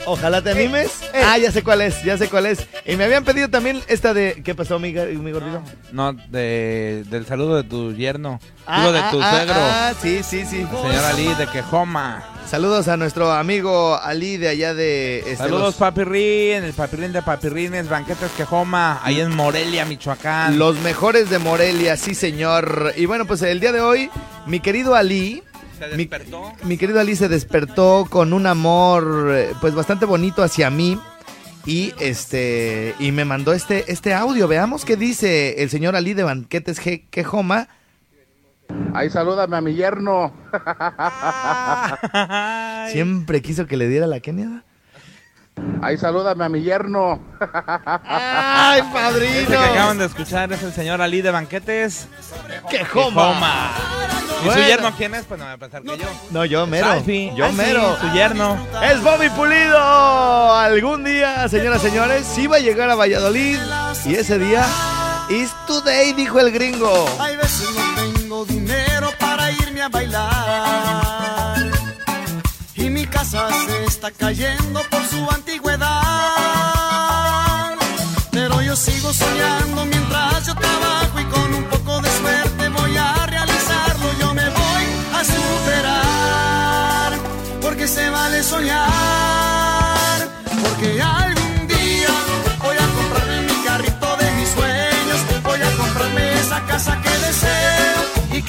Ojalá 0.06 0.42
te 0.42 0.52
animes. 0.52 1.02
Ah, 1.26 1.38
ya 1.38 1.52
sé 1.52 1.64
cuál 1.64 1.82
es, 1.82 2.04
ya 2.04 2.18
sé 2.18 2.30
cuál 2.30 2.46
es. 2.46 2.68
Y 2.86 2.96
me 2.96 3.06
habían 3.06 3.24
pedido 3.24 3.50
también 3.50 3.82
esta 3.88 4.14
de... 4.14 4.42
¿Qué 4.44 4.54
pasó, 4.54 4.78
mi, 4.78 4.92
mi 4.92 5.32
gordito? 5.32 5.64
No, 5.92 6.14
de, 6.14 7.06
del 7.10 7.26
saludo 7.26 7.56
de 7.56 7.64
tu 7.64 7.94
yerno. 7.94 8.40
Ah, 8.68 8.82
Digo, 8.82 8.92
de 8.92 9.00
ah, 9.00 9.12
tu 9.12 9.22
ah, 9.22 9.30
suegro. 9.32 9.56
ah, 9.58 9.94
sí, 10.00 10.22
sí, 10.22 10.46
sí. 10.46 10.58
Señor 10.68 11.06
Ali 11.06 11.34
de 11.36 11.48
Quejoma. 11.48 12.24
Saludos 12.48 12.88
a 12.88 12.98
nuestro 12.98 13.32
amigo 13.32 13.96
Ali 14.00 14.38
de 14.38 14.48
allá 14.50 14.76
de... 14.76 15.20
este, 15.20 15.38
Saludos, 15.38 15.62
los- 15.64 15.76
Papirrín, 15.76 16.64
el 16.64 16.74
Papirrín 16.74 17.12
de 17.12 17.24
Papirrines, 17.24 17.90
Banquetes 17.90 18.30
Quejoma, 18.38 19.02
ahí 19.04 19.22
en 19.22 19.36
Morelia, 19.36 19.86
Michoacán. 19.86 20.60
Los 20.60 20.78
mejores 20.82 21.32
de 21.32 21.40
Morelia, 21.40 21.98
sí 21.98 22.14
señor. 22.14 22.94
Y 22.96 23.08
bueno, 23.08 23.26
pues 23.26 23.42
el 23.42 23.60
día 23.60 23.72
de 23.72 23.82
hoy, 23.82 24.10
mi 24.46 24.60
querido 24.60 24.94
Ali, 24.94 25.42
¿Se 25.80 25.88
mi, 25.96 26.06
despertó? 26.06 26.54
mi 26.64 26.78
querido 26.78 27.00
Ali 27.00 27.16
se 27.16 27.28
despertó 27.28 28.06
con 28.08 28.34
un 28.34 28.46
amor 28.46 29.32
eh, 29.34 29.54
pues 29.60 29.74
bastante 29.74 30.06
bonito 30.06 30.44
hacia 30.44 30.70
mí. 30.70 31.00
Y 31.66 31.94
este 32.00 32.94
y 33.00 33.12
me 33.14 33.24
mandó 33.26 33.54
este, 33.54 33.92
este 33.92 34.14
audio. 34.14 34.48
Veamos 34.50 34.84
qué 34.86 34.96
dice 34.98 35.64
el 35.64 35.70
señor 35.72 35.96
Ali 35.96 36.14
de 36.14 36.24
Banquetes 36.24 36.80
G- 36.80 37.06
Quejoma. 37.10 37.68
Ahí 38.94 39.10
salúdame 39.10 39.58
a 39.58 39.62
mi 39.62 39.74
yerno. 39.74 40.32
Siempre 42.92 43.42
quiso 43.42 43.66
que 43.66 43.78
le 43.78 43.88
diera 43.88 44.06
la 44.08 44.20
Kenia. 44.20 44.64
Ahí 45.82 45.98
salúdame 45.98 46.44
a 46.46 46.50
mi 46.50 46.62
yerno. 46.64 47.20
¡Ay, 48.06 48.82
Este 48.82 48.94
padrino! 48.94 49.48
que 49.50 49.56
acaban 49.56 49.98
de 50.00 50.06
escuchar 50.06 50.52
es 50.52 50.64
el 50.64 50.74
señor 50.74 51.02
Ali 51.02 51.22
de 51.22 51.32
Banquetes 51.32 52.08
Quejoma. 52.70 53.72
¿Y 54.42 54.46
Bueno. 54.46 54.62
su 54.62 54.68
yerno 54.68 54.92
quién 54.98 55.14
es? 55.16 55.24
Pues 55.26 55.40
no 55.40 55.46
me 55.46 55.52
va 55.52 55.56
a 55.56 55.60
pensar 55.60 55.82
que 55.84 55.98
yo. 55.98 56.06
No, 56.32 56.44
yo 56.46 56.68
mero. 56.68 56.88
Salfi. 56.88 57.32
Yo 57.36 57.46
Ah, 57.46 57.50
sí, 57.52 57.56
mero. 57.56 57.98
su 58.02 58.12
yerno. 58.14 58.58
Es 58.84 59.02
Bobby 59.02 59.30
Pulido. 59.30 60.54
Algún 60.56 61.04
día, 61.04 61.48
señoras 61.48 61.84
y 61.84 61.90
señores, 61.90 62.26
sí 62.26 62.48
va 62.48 62.58
a 62.58 62.60
llegar 62.60 62.90
a 62.90 62.96
Valladolid. 62.96 63.60
Y 64.06 64.16
ese 64.16 64.40
día 64.40 64.66
is 65.30 65.52
today, 65.68 66.14
dijo 66.14 66.40
el 66.40 66.52
gringo. 66.52 67.06
Hay 67.20 67.38
veces 67.38 67.70
dinero 68.46 69.12
para 69.20 69.52
irme 69.52 69.82
a 69.82 69.90
bailar. 69.90 71.72
Y 72.76 72.90
mi 72.90 73.06
casa 73.06 73.48
se 73.66 73.86
está 73.86 74.12
cayendo 74.12 74.82
por 74.90 75.06
su 75.06 75.30
antigüedad. 75.30 75.92
Pero 78.32 78.62
yo 78.62 78.76
sigo 78.76 79.14
soñando 79.14 79.86
mientras 79.86 80.46
yo 80.48 80.56
trabajo 80.56 81.20
y 81.20 81.26
con 81.26 81.54
un 81.54 81.64
poco 81.66 82.02
de 82.02 82.10
suerte 82.10 82.70
voy 82.70 82.98
a 82.98 83.26
realizarlo. 83.26 84.14
Yo 84.20 84.34
me 84.34 84.50
voy 84.50 84.86
a 85.14 85.24
superar. 85.24 87.14
Porque 87.62 87.88
se 87.88 88.10
vale 88.10 88.44
soñar. 88.44 90.28
Porque 90.64 91.02
algún 91.02 91.23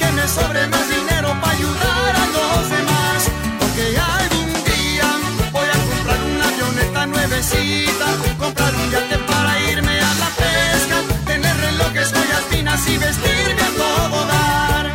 que 0.05 0.11
me 0.11 0.27
sobre 0.27 0.67
más 0.67 0.89
dinero 0.89 1.29
para 1.41 1.53
ayudar 1.53 2.13
a 2.23 2.25
los 2.37 2.69
demás. 2.69 3.19
Porque 3.59 3.85
algún 3.97 4.53
día 4.71 5.07
voy 5.51 5.67
a 5.75 5.79
comprar 5.89 6.19
una 6.33 6.45
avioneta 6.47 7.05
nuevecita, 7.07 8.07
comprar 8.37 8.75
un 8.75 8.91
yate 8.91 9.17
para 9.29 9.51
irme 9.71 9.99
a 9.99 10.13
la 10.23 10.29
pesca, 10.43 10.97
tener 11.25 11.55
relojes, 11.57 12.11
joyas 12.13 12.43
finas 12.49 12.87
y 12.87 12.97
vestirme 12.97 13.63
a 13.69 13.71
todo 13.83 14.25
dar. 14.27 14.85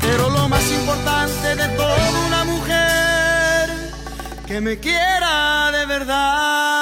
Pero 0.00 0.30
lo 0.30 0.48
más 0.48 0.66
importante 0.70 1.48
de 1.56 1.68
toda 1.76 2.10
una 2.26 2.44
mujer, 2.44 3.64
que 4.46 4.60
me 4.60 4.78
quiera 4.78 5.70
de 5.72 5.86
verdad. 5.86 6.79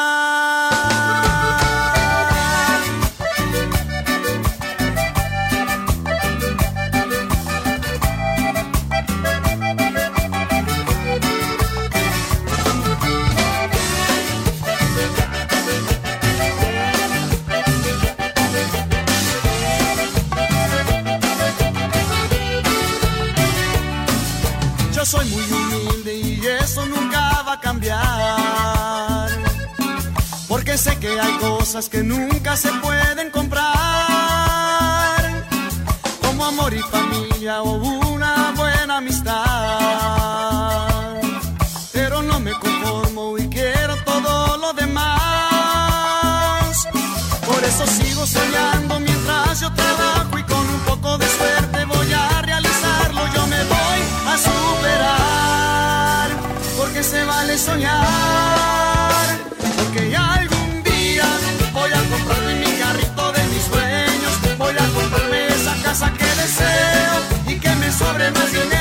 soy 25.08 25.26
muy 25.30 25.42
humilde 25.42 26.14
y 26.16 26.46
eso 26.62 26.84
nunca 26.84 27.42
va 27.42 27.54
a 27.54 27.60
cambiar. 27.60 29.30
Porque 30.46 30.76
sé 30.76 30.98
que 30.98 31.18
hay 31.18 31.32
cosas 31.38 31.88
que 31.88 32.02
nunca 32.02 32.58
se 32.58 32.70
pueden 32.84 33.30
comprar. 33.30 33.64
Como 36.20 36.44
amor 36.44 36.74
y 36.74 36.80
familia 36.80 37.62
o 37.62 37.72
una 38.12 38.52
buena 38.54 38.98
amistad. 38.98 39.34
Pero 41.94 42.20
no 42.20 42.38
me 42.40 42.52
conformo 42.52 43.38
y 43.38 43.48
quiero 43.48 43.96
todo 44.04 44.58
lo 44.58 44.74
demás. 44.74 45.08
Por 47.46 47.64
eso 47.64 47.86
sigo 47.86 48.26
soñando 48.26 49.00
mientras 49.00 49.60
yo 49.60 49.72
trabajo 49.72 50.38
y 50.38 50.42
vale 57.48 57.58
soñar. 57.58 59.38
Porque 59.76 60.14
algún 60.16 60.82
día 60.82 61.24
voy 61.72 61.90
a 61.90 62.02
comprarme 62.10 62.54
mi 62.56 62.72
carrito 62.78 63.32
de 63.32 63.42
mis 63.44 63.62
sueños. 63.62 64.58
Voy 64.58 64.74
a 64.74 64.86
comprarme 64.94 65.46
esa 65.48 65.74
casa 65.82 66.12
que 66.12 66.26
deseo 66.42 67.16
y 67.46 67.58
que 67.58 67.74
me 67.76 67.90
sobre 67.90 68.30
más 68.32 68.52
dinero 68.52 68.77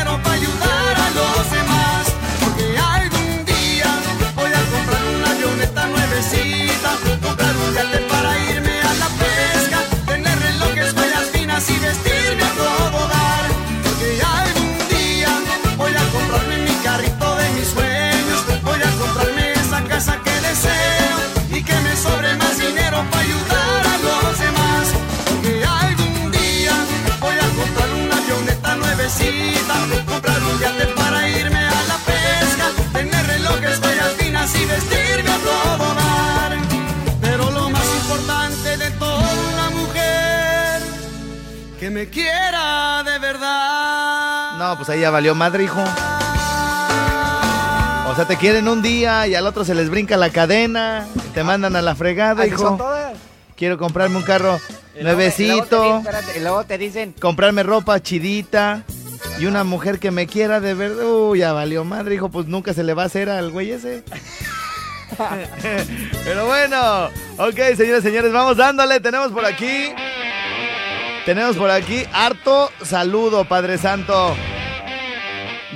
pues 44.87 44.95
ahí 44.95 45.01
ya 45.01 45.09
valió 45.09 45.35
madre, 45.35 45.65
hijo. 45.65 45.81
O 48.07 48.15
sea, 48.15 48.25
te 48.25 48.37
quieren 48.37 48.69
un 48.69 48.81
día 48.81 49.27
y 49.27 49.35
al 49.35 49.45
otro 49.45 49.65
se 49.65 49.75
les 49.75 49.89
brinca 49.89 50.15
la 50.15 50.29
cadena, 50.29 51.05
te 51.33 51.43
mandan 51.43 51.75
a 51.75 51.81
la 51.81 51.93
fregada, 51.93 52.43
son 52.43 52.53
hijo. 52.53 52.77
todas. 52.77 53.17
Quiero 53.57 53.77
comprarme 53.77 54.15
un 54.15 54.23
carro 54.23 54.57
nuevecito, 55.01 56.01
y 56.37 56.39
luego 56.39 56.63
te 56.63 56.77
dicen, 56.77 57.13
comprarme 57.19 57.63
ropa 57.63 58.01
chidita 58.01 58.85
y 59.37 59.45
una 59.45 59.65
mujer 59.65 59.99
que 59.99 60.09
me 60.09 60.25
quiera 60.25 60.61
de 60.61 60.73
verdad. 60.73 61.03
Uy, 61.05 61.39
ya 61.39 61.51
valió 61.51 61.83
madre, 61.83 62.15
hijo, 62.15 62.29
pues 62.29 62.47
nunca 62.47 62.73
se 62.73 62.83
le 62.85 62.93
va 62.93 63.03
a 63.03 63.07
hacer 63.07 63.29
al 63.29 63.51
güey 63.51 63.71
ese. 63.71 64.03
Pero 66.23 66.45
bueno, 66.45 67.07
ok, 67.37 67.75
señores, 67.75 68.03
señores, 68.03 68.31
vamos 68.31 68.55
dándole. 68.55 69.01
Tenemos 69.01 69.33
por 69.33 69.43
aquí. 69.45 69.91
Tenemos 71.25 71.57
por 71.57 71.71
aquí 71.71 72.05
harto 72.13 72.71
saludo, 72.83 73.43
Padre 73.43 73.77
Santo. 73.77 74.33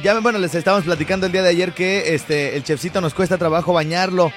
Ya, 0.03 0.17
bueno, 0.19 0.39
les 0.39 0.55
estábamos 0.55 0.85
platicando 0.85 1.25
el 1.25 1.31
día 1.31 1.43
de 1.43 1.49
ayer 1.49 1.73
que 1.73 2.15
este, 2.15 2.55
el 2.55 2.63
chefcito 2.63 3.01
nos 3.01 3.13
cuesta 3.13 3.37
trabajo 3.37 3.73
bañarlo. 3.73 4.31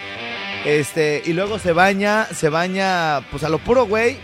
Este, 0.65 1.23
y 1.25 1.33
luego 1.33 1.59
se 1.59 1.73
baña, 1.73 2.27
se 2.27 2.49
baña, 2.49 3.21
pues 3.31 3.45
a 3.45 3.49
lo 3.49 3.59
puro, 3.59 3.87
güey. 3.87 4.19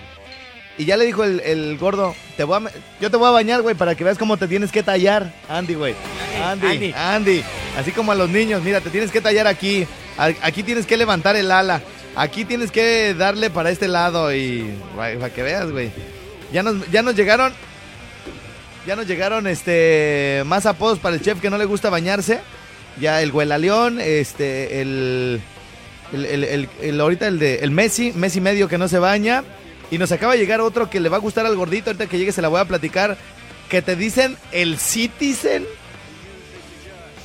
Y 0.77 0.87
ya 0.87 0.97
le 0.97 1.05
dijo 1.05 1.25
el, 1.25 1.41
el 1.41 1.77
gordo, 1.79 2.15
te 2.37 2.45
voy 2.45 2.65
a 2.67 2.71
yo 3.01 3.11
te 3.11 3.17
voy 3.17 3.29
a 3.29 3.33
bañar, 3.33 3.63
güey, 3.63 3.75
para 3.75 3.95
que 3.95 4.03
veas 4.03 4.19
cómo 4.19 4.39
te 4.39 4.49
tienes 4.49 4.73
que 4.73 4.83
tallar. 4.83 5.33
Andy, 5.49 5.75
güey. 5.75 5.95
Andy, 6.43 6.67
Andy. 6.67 6.93
Andy. 6.97 7.45
Así 7.79 7.93
como 7.93 8.13
a 8.13 8.15
los 8.15 8.29
niños, 8.31 8.63
mira, 8.63 8.81
te 8.81 8.91
tienes 8.91 9.11
que 9.11 9.21
tallar 9.21 9.47
aquí. 9.47 9.87
Aquí 10.17 10.63
tienes 10.63 10.87
que 10.87 10.97
levantar 10.97 11.37
el 11.37 11.51
ala. 11.51 11.81
Aquí 12.17 12.45
tienes 12.45 12.71
que 12.71 13.15
darle 13.15 13.51
para 13.51 13.71
este 13.71 13.89
lado 13.89 14.35
y 14.35 14.75
para 14.97 15.31
que 15.31 15.43
veas, 15.43 15.71
güey. 15.71 15.91
Ya 16.53 16.63
nos, 16.63 16.91
ya 16.91 17.03
nos 17.03 17.15
llegaron 17.15 17.53
ya 18.87 18.97
nos 18.97 19.07
llegaron 19.07 19.47
este 19.47 20.43
más 20.47 20.67
apodos 20.67 20.99
para 20.99 21.17
el 21.17 21.23
chef 21.23 21.41
que 21.41 21.51
no 21.51 21.59
le 21.59 21.65
gusta 21.65 21.91
bañarse. 21.91 22.41
Ya 23.01 23.23
el 23.23 23.33
León, 23.61 23.99
este, 24.01 24.81
el, 24.83 25.41
el, 26.13 26.25
el, 26.25 26.45
el- 26.45 26.69
el- 26.83 27.01
ahorita 27.01 27.29
el 27.29 27.39
de 27.39 27.57
el 27.57 27.71
Messi, 27.71 28.13
Messi 28.13 28.41
medio 28.41 28.69
que 28.69 28.79
no 28.79 28.89
se 28.89 28.99
baña. 28.99 29.45
Y 29.91 29.99
nos 29.99 30.13
acaba 30.13 30.35
de 30.35 30.39
llegar 30.39 30.61
otro 30.61 30.89
que 30.89 31.01
le 31.01 31.09
va 31.09 31.17
a 31.17 31.21
gustar 31.21 31.47
al 31.47 31.57
gordito, 31.57 31.91
ahorita 31.91 32.07
que 32.07 32.19
llegue 32.19 32.31
se 32.33 32.43
la 32.43 32.49
voy 32.49 32.61
a 32.61 32.65
platicar. 32.65 33.17
Que 33.69 33.83
te 33.83 33.97
dicen 33.97 34.37
el 34.53 34.79
Citizen. 34.79 35.65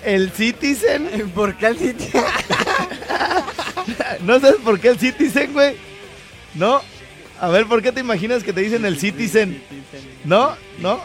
El 0.04 0.32
Citizen. 0.32 1.32
¿por 1.36 1.56
qué 1.58 1.68
el 1.68 1.78
Citizen? 1.78 2.24
¿No 4.22 4.40
sabes 4.40 4.58
por 4.64 4.80
qué 4.80 4.90
el 4.90 5.00
Citizen, 5.00 5.54
güey? 5.54 5.76
¿No? 6.56 6.82
A 7.40 7.50
ver, 7.50 7.66
¿por 7.66 7.82
qué 7.82 7.92
te 7.92 8.00
imaginas 8.00 8.44
que 8.44 8.54
te 8.54 8.62
dicen 8.62 8.86
el 8.86 8.98
Citizen? 9.00 9.62
¿No? 10.24 10.56
¿No? 10.80 11.02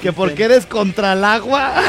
¿Que 0.00 0.12
porque 0.12 0.44
eres 0.44 0.66
contra 0.66 1.12
el 1.12 1.24
agua? 1.24 1.74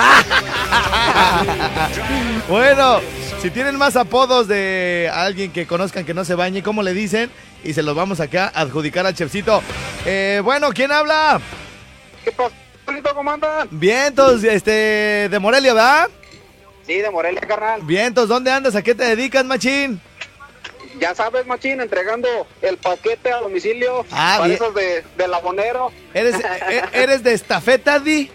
bueno, 2.50 3.00
si 3.42 3.50
tienen 3.50 3.78
más 3.78 3.96
apodos 3.96 4.48
de 4.48 5.10
alguien 5.14 5.52
que 5.52 5.66
conozcan 5.66 6.06
que 6.06 6.14
no 6.14 6.26
se 6.26 6.36
bañe, 6.36 6.64
¿cómo 6.64 6.84
le 6.84 6.94
dicen? 6.94 7.32
Y 7.64 7.74
se 7.74 7.84
los 7.84 7.96
vamos 7.96 8.20
acá 8.20 8.52
a 8.54 8.62
adjudicar 8.62 9.06
al 9.06 9.16
chefcito. 9.16 9.62
Eh, 10.06 10.42
bueno, 10.44 10.72
¿quién 10.72 10.92
habla? 10.92 11.40
¿Qué 12.24 12.32
pasó, 12.32 12.52
¿Cómo 13.16 13.32
andan? 13.32 13.68
Vientos, 13.72 14.44
este, 14.44 15.30
de 15.30 15.40
Morelia, 15.40 15.74
¿verdad? 15.74 16.10
Sí, 16.86 16.96
de 16.96 17.10
Morelia, 17.10 17.42
carnal. 17.42 17.82
Vientos, 17.82 18.28
¿dónde 18.28 18.52
andas? 18.52 18.76
¿A 18.76 18.82
qué 18.82 18.94
te 18.94 19.04
dedicas, 19.04 19.46
machín? 19.46 20.02
Ya 21.00 21.16
sabes, 21.16 21.46
machín, 21.48 21.82
entregando 21.82 22.28
el 22.62 22.78
paquete 22.78 23.32
a 23.32 23.38
domicilio 23.40 24.06
Ah, 24.12 24.36
para 24.38 24.48
bien. 24.48 24.56
esos 24.56 24.76
de, 24.76 25.04
del 25.18 25.34
abonero. 25.34 25.92
¿Eres, 26.14 26.36
e- 26.36 26.84
eres 26.94 27.24
de 27.24 27.34
estafeta, 27.34 28.00
Di? 28.00 28.30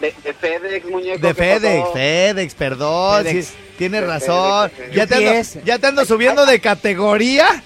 De, 0.00 0.12
de 0.24 0.34
FedEx, 0.34 0.84
muñeco. 0.86 1.18
De 1.26 1.28
¿qué 1.28 1.34
FedEx, 1.34 1.80
pasó? 1.82 1.92
FedEx, 1.92 2.54
perdón. 2.54 3.24
FedEx. 3.24 3.46
sí, 3.46 3.54
tienes 3.78 4.00
De 4.00 4.06
razón. 4.06 4.70
FedEx, 4.70 4.94
¿Ya 4.94 5.06
te, 5.06 5.14
ando. 5.14 5.64
¿Ya 5.64 5.78
te 5.78 5.86
ando 5.86 6.04
subiendo 6.04 6.44
de 6.44 6.60
categoría? 6.60 7.62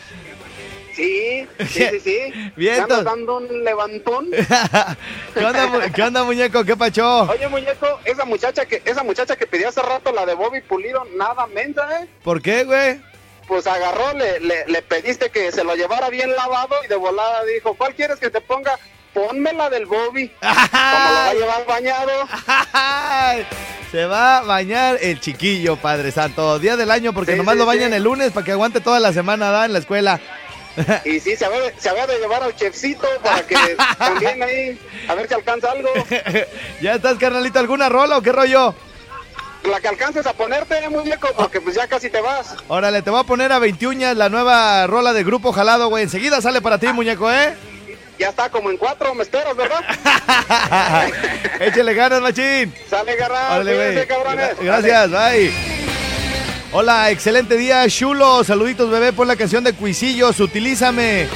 Sí, 0.94 1.46
sí, 1.70 1.86
sí, 1.92 2.00
sí. 2.04 2.18
Bien, 2.56 2.76
¿Me 2.76 2.82
andas 2.82 2.98
entonces- 3.00 3.04
dando 3.04 3.36
un 3.38 3.64
levantón? 3.64 4.30
¿Qué 5.34 5.44
onda, 5.44 5.66
mu- 5.66 5.92
qué 5.94 6.02
onda, 6.02 6.24
muñeco? 6.24 6.64
¿Qué 6.64 6.76
pacho? 6.76 7.22
Oye, 7.22 7.48
muñeco, 7.48 8.00
esa 8.04 8.24
muchacha 8.26 8.64
que 8.66 8.82
esa 8.84 9.02
muchacha 9.02 9.36
que 9.36 9.46
pidió 9.46 9.68
hace 9.70 9.80
rato, 9.82 10.12
la 10.12 10.24
de 10.26 10.34
Bobby 10.34 10.60
Pulido, 10.62 11.06
nada 11.16 11.46
mensa, 11.48 12.02
¿eh? 12.02 12.06
¿Por 12.22 12.40
qué, 12.42 12.64
güey? 12.64 12.98
Pues 13.48 13.66
agarró, 13.66 14.12
le, 14.14 14.40
le, 14.40 14.66
le 14.66 14.82
pediste 14.82 15.30
que 15.30 15.52
se 15.52 15.62
lo 15.64 15.74
llevara 15.76 16.08
bien 16.08 16.34
lavado 16.34 16.74
y 16.84 16.88
de 16.88 16.96
volada 16.96 17.44
dijo, 17.44 17.74
¿cuál 17.74 17.94
quieres 17.94 18.18
que 18.18 18.30
te 18.30 18.40
ponga? 18.40 18.78
Ponme 19.14 19.52
la 19.52 19.70
del 19.70 19.86
Bobby. 19.86 20.28
Como 20.40 20.52
lo 20.52 21.14
va 21.14 21.28
a 21.30 21.34
llevar 21.34 21.66
bañado. 21.66 22.12
Se 23.90 24.04
va 24.04 24.38
a 24.38 24.42
bañar 24.42 24.98
el 25.00 25.20
chiquillo, 25.20 25.76
Padre 25.76 26.10
Santo. 26.10 26.58
Día 26.58 26.76
del 26.76 26.90
año, 26.90 27.12
porque 27.12 27.32
Sí, 27.32 27.38
nomás 27.38 27.54
sí, 27.54 27.58
lo 27.60 27.66
bañan 27.66 27.90
sí. 27.90 27.96
el 27.96 28.02
lunes 28.02 28.32
para 28.32 28.44
que 28.44 28.52
aguante 28.52 28.80
toda 28.80 29.00
la 29.00 29.12
semana, 29.12 29.50
¿da? 29.50 29.64
En 29.64 29.72
la 29.72 29.78
escuela. 29.78 30.20
Y 31.06 31.20
sí, 31.20 31.34
se 31.36 31.46
había, 31.46 31.72
se 31.78 31.88
había 31.88 32.06
de 32.06 32.18
llevar 32.18 32.42
al 32.42 32.54
chefcito 32.54 33.06
para 33.22 33.40
que 33.46 33.56
también 33.98 34.42
ahí, 34.42 34.78
a 35.08 35.14
ver 35.14 35.26
si 35.28 35.34
alcanza 35.34 35.70
algo. 35.70 35.88
¿Ya 36.82 36.96
estás, 36.96 37.16
carnalito? 37.16 37.58
¿Alguna 37.58 37.88
rola 37.88 38.18
o 38.18 38.22
qué 38.22 38.32
rollo? 38.32 38.74
La 39.70 39.80
que 39.80 39.88
alcances 39.88 40.24
a 40.26 40.32
ponerte, 40.32 40.78
eh, 40.78 40.88
muñeco, 40.88 41.28
porque 41.36 41.60
pues 41.60 41.74
ya 41.76 41.86
casi 41.88 42.08
te 42.08 42.20
vas. 42.20 42.54
Órale, 42.68 43.02
te 43.02 43.10
voy 43.10 43.20
a 43.20 43.24
poner 43.24 43.50
a 43.52 43.58
21 43.58 44.14
la 44.14 44.28
nueva 44.28 44.86
rola 44.86 45.12
de 45.12 45.24
Grupo 45.24 45.52
Jalado, 45.52 45.88
güey. 45.88 46.04
Enseguida 46.04 46.40
sale 46.40 46.60
para 46.60 46.78
ti, 46.78 46.86
muñeco, 46.88 47.30
¿eh? 47.30 47.54
Ya 48.18 48.28
está 48.30 48.48
como 48.48 48.70
en 48.70 48.76
cuatro, 48.78 49.14
me 49.14 49.22
esperas, 49.24 49.54
¿verdad? 49.56 49.80
Échale 51.60 51.94
ganas, 51.94 52.20
machín. 52.22 52.72
Sale, 52.88 53.16
garra. 53.16 53.56
Órale, 53.56 54.06
cabrones. 54.06 54.56
Gra- 54.58 54.62
Gracias, 54.64 55.10
bye. 55.10 55.52
Hola, 56.72 57.10
excelente 57.10 57.56
día, 57.56 57.86
chulo. 57.88 58.44
Saluditos, 58.44 58.90
bebé, 58.90 59.12
por 59.12 59.26
la 59.26 59.36
canción 59.36 59.64
de 59.64 59.72
Cuisillos. 59.74 60.38
Utilízame. 60.40 61.28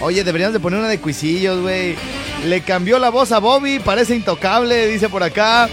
Oye, 0.00 0.24
deberíamos 0.24 0.52
de 0.54 0.60
poner 0.60 0.78
una 0.80 0.88
de 0.88 0.98
Cuisillos, 1.00 1.60
güey. 1.62 1.96
Le 2.44 2.60
cambió 2.62 2.98
la 2.98 3.08
voz 3.08 3.32
a 3.32 3.38
Bobby, 3.38 3.78
parece 3.78 4.14
intocable, 4.14 4.86
dice 4.88 5.08
por 5.08 5.22
acá. 5.22 5.68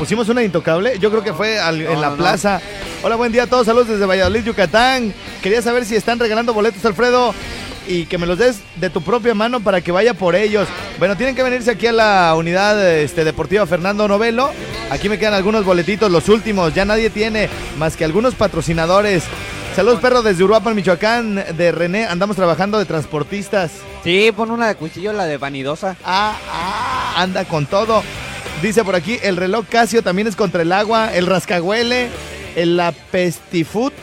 Pusimos 0.00 0.30
una 0.30 0.42
intocable, 0.42 0.98
yo 0.98 1.10
creo 1.10 1.22
que 1.22 1.34
fue 1.34 1.58
al- 1.60 1.82
en 1.82 2.00
la 2.00 2.14
plaza. 2.16 2.58
Hola, 3.02 3.16
buen 3.16 3.32
día 3.32 3.42
a 3.42 3.46
todos, 3.46 3.66
saludos 3.66 3.88
desde 3.88 4.06
Valladolid, 4.06 4.44
Yucatán. 4.44 5.12
Quería 5.42 5.60
saber 5.60 5.84
si 5.84 5.94
están 5.94 6.18
regalando 6.18 6.54
boletos, 6.54 6.82
Alfredo, 6.86 7.34
y 7.86 8.06
que 8.06 8.16
me 8.16 8.26
los 8.26 8.38
des 8.38 8.60
de 8.76 8.88
tu 8.88 9.02
propia 9.02 9.34
mano 9.34 9.60
para 9.60 9.82
que 9.82 9.92
vaya 9.92 10.14
por 10.14 10.34
ellos. 10.36 10.66
Bueno, 10.98 11.18
tienen 11.18 11.34
que 11.36 11.42
venirse 11.42 11.70
aquí 11.72 11.86
a 11.86 11.92
la 11.92 12.34
unidad 12.34 12.82
este, 12.98 13.24
deportiva 13.24 13.66
Fernando 13.66 14.08
Novelo. 14.08 14.50
Aquí 14.90 15.10
me 15.10 15.18
quedan 15.18 15.34
algunos 15.34 15.66
boletitos, 15.66 16.10
los 16.10 16.30
últimos, 16.30 16.72
ya 16.74 16.86
nadie 16.86 17.10
tiene 17.10 17.50
más 17.76 17.94
que 17.94 18.06
algunos 18.06 18.34
patrocinadores. 18.34 19.24
Saludos, 19.76 20.00
perro, 20.00 20.22
desde 20.22 20.42
Uruapan, 20.42 20.74
Michoacán, 20.74 21.44
de 21.56 21.72
René. 21.72 22.06
Andamos 22.06 22.36
trabajando 22.36 22.78
de 22.78 22.86
transportistas. 22.86 23.70
Sí, 24.02 24.32
pon 24.34 24.50
una 24.50 24.66
de 24.68 24.76
cuchillo, 24.76 25.12
la 25.12 25.26
de 25.26 25.36
vanidosa. 25.36 25.94
Ah, 26.04 26.34
ah, 26.50 27.14
anda 27.18 27.44
con 27.44 27.66
todo. 27.66 28.02
Dice 28.62 28.84
por 28.84 28.94
aquí, 28.94 29.18
el 29.22 29.38
reloj 29.38 29.64
Casio 29.70 30.02
también 30.02 30.28
es 30.28 30.36
contra 30.36 30.60
el 30.60 30.72
agua, 30.72 31.14
el 31.14 31.26
rascahuele, 31.26 32.10
el 32.56 32.78
apestifut, 32.78 33.94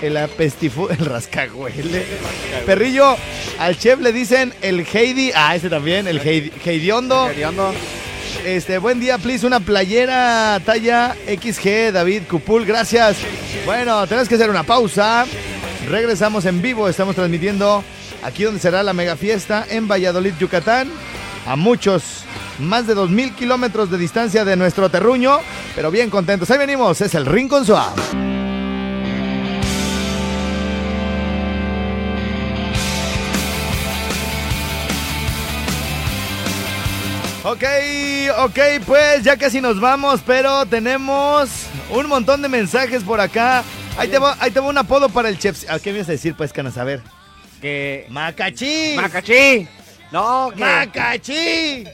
el 0.00 0.16
apestifut, 0.16 0.90
el 0.98 1.04
rascahuele. 1.04 2.06
Perrillo, 2.64 3.16
al 3.58 3.76
chef 3.76 3.98
le 4.00 4.12
dicen 4.12 4.54
el 4.62 4.86
Heidi, 4.86 5.32
ah, 5.34 5.56
ese 5.56 5.68
también, 5.68 6.06
el 6.06 6.20
Heidi, 6.20 6.52
Heidiondo. 6.64 7.28
Este, 8.44 8.78
buen 8.78 9.00
día, 9.00 9.18
please, 9.18 9.44
una 9.44 9.58
playera 9.58 10.60
talla 10.64 11.16
XG, 11.26 11.92
David 11.92 12.22
Cupul, 12.30 12.64
gracias. 12.64 13.16
Bueno, 13.66 14.06
tenemos 14.06 14.28
que 14.28 14.36
hacer 14.36 14.48
una 14.48 14.62
pausa. 14.62 15.26
Regresamos 15.88 16.44
en 16.44 16.62
vivo, 16.62 16.88
estamos 16.88 17.16
transmitiendo 17.16 17.82
aquí 18.22 18.44
donde 18.44 18.60
será 18.60 18.84
la 18.84 18.92
mega 18.92 19.16
fiesta 19.16 19.66
en 19.68 19.88
Valladolid, 19.88 20.34
Yucatán. 20.38 20.88
A 21.46 21.56
muchos, 21.56 22.21
más 22.62 22.86
de 22.86 22.96
2.000 22.96 23.34
kilómetros 23.34 23.90
de 23.90 23.98
distancia 23.98 24.44
de 24.44 24.56
nuestro 24.56 24.88
terruño, 24.88 25.38
pero 25.74 25.90
bien 25.90 26.10
contentos. 26.10 26.50
Ahí 26.50 26.58
venimos, 26.58 27.00
es 27.00 27.14
el 27.14 27.26
Rincón 27.26 27.66
Suave. 27.66 28.00
Ok, 37.44 37.64
ok, 38.38 38.58
pues 38.86 39.24
ya 39.24 39.36
casi 39.36 39.60
nos 39.60 39.80
vamos, 39.80 40.20
pero 40.24 40.64
tenemos 40.64 41.50
un 41.90 42.06
montón 42.06 42.40
de 42.40 42.48
mensajes 42.48 43.02
por 43.02 43.20
acá. 43.20 43.64
Ahí 43.98 44.08
te 44.08 44.18
va, 44.18 44.36
ahí 44.38 44.52
te 44.52 44.60
va 44.60 44.68
un 44.68 44.78
apodo 44.78 45.08
para 45.08 45.28
el 45.28 45.38
chef. 45.38 45.68
¿A 45.68 45.80
qué 45.80 45.92
me 45.92 45.98
vas 45.98 46.08
a 46.08 46.12
decir, 46.12 46.34
pues, 46.36 46.52
Canas? 46.52 46.78
A 46.78 46.84
ver. 46.84 47.02
Que. 47.60 48.06
¡Macachí! 48.10 48.94
¡Macachí! 48.94 49.66
No, 50.12 50.50
que. 50.54 50.60
¡Macachí! 50.60 51.84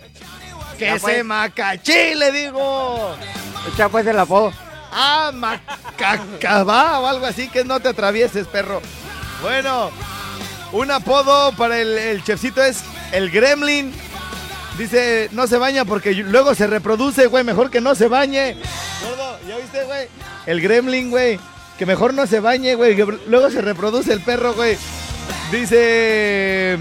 ¡Que 0.79 0.95
se 0.95 1.01
pues. 1.01 1.25
macachí, 1.25 2.15
le 2.15 2.31
digo! 2.31 3.17
Echa 3.73 3.89
pues 3.89 4.07
el 4.07 4.19
apodo. 4.19 4.53
¡Ah, 4.93 5.33
macacabá! 5.35 7.01
O 7.01 7.07
algo 7.07 7.27
así, 7.27 7.49
que 7.49 7.65
no 7.65 7.81
te 7.81 7.89
atravieses, 7.89 8.47
perro. 8.47 8.81
Bueno, 9.43 9.91
un 10.73 10.91
apodo 10.91 11.53
para 11.53 11.81
el, 11.81 11.99
el 11.99 12.23
chefcito 12.23 12.63
es 12.63 12.83
el 13.13 13.31
gremlin. 13.31 13.93
Dice, 14.79 15.29
no 15.33 15.49
se 15.49 15.59
baña 15.59 15.85
porque 15.85 16.15
luego 16.15 16.55
se 16.55 16.69
reproduce, 16.69 17.27
güey. 17.27 17.43
Mejor 17.43 17.71
que 17.71 17.81
no 17.81 17.97
se 17.97 18.07
bañe. 18.07 18.57
Gordo, 19.03 19.39
¿ya 19.49 19.57
viste, 19.57 19.83
güey? 19.85 20.09
El 20.47 20.61
gremlin, 20.61 21.11
güey. 21.11 21.41
Que 21.77 21.87
mejor 21.87 22.15
no 22.15 22.27
se 22.29 22.39
bañe, 22.39 22.77
güey. 22.77 22.95
Que 22.95 23.05
luego 23.27 23.51
se 23.51 23.61
reproduce 23.61 24.13
el 24.13 24.21
perro, 24.21 24.55
güey. 24.55 24.79
Dice... 25.51 26.79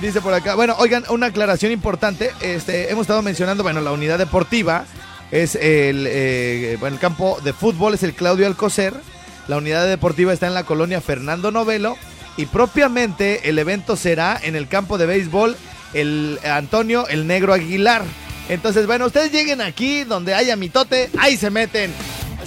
Dice 0.00 0.20
por 0.20 0.32
acá. 0.32 0.54
Bueno, 0.54 0.76
oigan, 0.78 1.04
una 1.08 1.26
aclaración 1.26 1.72
importante. 1.72 2.30
Este, 2.40 2.90
hemos 2.90 3.02
estado 3.02 3.20
mencionando, 3.20 3.64
bueno, 3.64 3.80
la 3.80 3.90
unidad 3.90 4.16
deportiva 4.16 4.84
es 5.32 5.56
el, 5.56 6.06
eh, 6.08 6.76
bueno, 6.78 6.94
el 6.94 7.00
campo 7.00 7.38
de 7.42 7.52
fútbol 7.52 7.94
es 7.94 8.04
el 8.04 8.14
Claudio 8.14 8.46
Alcocer. 8.46 8.94
La 9.48 9.56
unidad 9.56 9.88
deportiva 9.88 10.32
está 10.32 10.46
en 10.46 10.54
la 10.54 10.62
colonia 10.62 11.00
Fernando 11.00 11.50
Novelo. 11.50 11.96
Y 12.36 12.46
propiamente 12.46 13.48
el 13.48 13.58
evento 13.58 13.96
será 13.96 14.38
en 14.40 14.54
el 14.54 14.68
campo 14.68 14.98
de 14.98 15.06
béisbol 15.06 15.56
el 15.94 16.38
Antonio 16.44 17.08
el 17.08 17.26
Negro 17.26 17.52
Aguilar. 17.52 18.04
Entonces, 18.48 18.86
bueno, 18.86 19.06
ustedes 19.06 19.32
lleguen 19.32 19.60
aquí 19.60 20.04
donde 20.04 20.34
haya 20.34 20.54
mitote, 20.54 21.10
ahí 21.18 21.36
se 21.36 21.50
meten. 21.50 21.92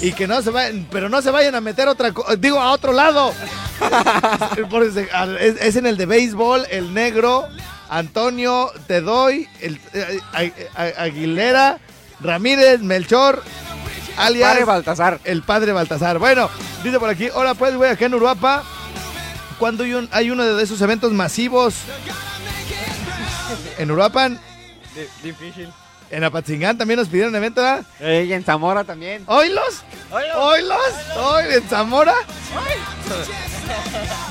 Y 0.01 0.13
que 0.13 0.27
no 0.27 0.41
se 0.41 0.49
vayan, 0.49 0.87
pero 0.91 1.09
no 1.09 1.21
se 1.21 1.29
vayan 1.29 1.53
a 1.55 1.61
meter 1.61 1.87
otra 1.87 2.11
digo 2.39 2.59
a 2.59 2.71
otro 2.71 2.91
lado. 2.93 3.33
Es, 5.39 5.55
es 5.59 5.75
en 5.75 5.85
el 5.87 5.97
de 5.97 6.05
béisbol, 6.05 6.65
el 6.69 6.93
negro, 6.93 7.47
Antonio, 7.89 8.71
te 8.87 9.01
doy, 9.01 9.47
el, 9.59 9.79
eh, 9.93 10.19
Aguilera, 10.97 11.79
Ramírez, 12.19 12.81
Melchor, 12.81 13.41
alias 14.17 14.51
Padre 14.51 14.65
Baltasar. 14.65 15.19
el 15.23 15.41
padre 15.43 15.71
Baltasar. 15.71 16.19
Bueno, 16.19 16.49
dice 16.83 16.99
por 16.99 17.09
aquí, 17.09 17.29
hola 17.33 17.55
pues, 17.55 17.75
güey, 17.75 17.89
acá 17.91 18.05
en 18.05 18.13
Uruapa, 18.13 18.63
cuando 19.57 19.83
hay, 19.83 19.93
un- 19.95 20.09
hay 20.11 20.29
uno 20.31 20.43
de 20.45 20.63
esos 20.63 20.79
eventos 20.81 21.11
masivos 21.11 21.73
en 23.77 23.89
Uruapan, 23.91 24.39
Difícil. 25.23 25.69
En 26.11 26.23
Apatzingán 26.23 26.77
también 26.77 26.99
nos 26.99 27.07
pidieron 27.09 27.33
evento, 27.35 27.61
¿verdad? 27.61 27.85
y 28.25 28.33
en 28.33 28.43
Zamora 28.43 28.83
también. 28.83 29.23
¿Oílos? 29.27 29.83
¿Oílos? 30.11 30.77
¿Oí 31.17 31.45
en 31.55 31.63
Zamora? 31.69 32.13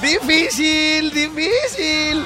Difícil, 0.01 1.11
difícil. 1.13 2.25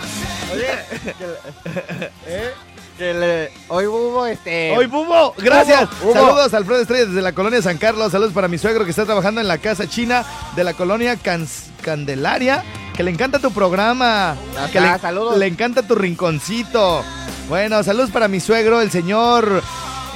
¿Eh? 2.27 2.53
Que 2.97 3.13
le- 3.13 3.51
hoy 3.69 3.87
hubo 3.87 4.25
este. 4.27 4.73
Hoy 4.77 4.87
Bubo, 4.87 5.35
gracias. 5.39 5.89
Hubo, 6.01 6.13
hubo. 6.13 6.15
Saludos 6.15 6.55
a 6.55 6.57
Alfredo 6.59 6.81
Estrella 6.81 7.07
desde 7.07 7.23
la 7.23 7.33
colonia 7.33 7.61
San 7.61 7.77
Carlos. 7.79 8.13
Saludos 8.13 8.33
para 8.33 8.47
mi 8.47 8.57
suegro 8.57 8.85
que 8.85 8.91
está 8.91 9.05
trabajando 9.05 9.41
en 9.41 9.49
la 9.49 9.59
casa 9.59 9.89
china 9.89 10.25
de 10.55 10.63
la 10.63 10.75
colonia 10.75 11.17
Cans- 11.17 11.71
Candelaria. 11.83 12.63
Que 12.97 13.03
le 13.03 13.11
encanta 13.11 13.41
tu 13.41 13.51
programa. 13.51 14.37
Ajá, 14.57 14.71
que 14.71 14.81
le, 14.81 14.99
saludos. 15.01 15.37
le 15.37 15.47
encanta 15.49 15.83
tu 15.83 15.97
rinconcito. 15.97 17.03
Bueno, 17.49 17.83
saludos 17.83 18.11
para 18.11 18.27
mi 18.27 18.41
suegro, 18.41 18.81
el 18.81 18.91
señor 18.91 19.63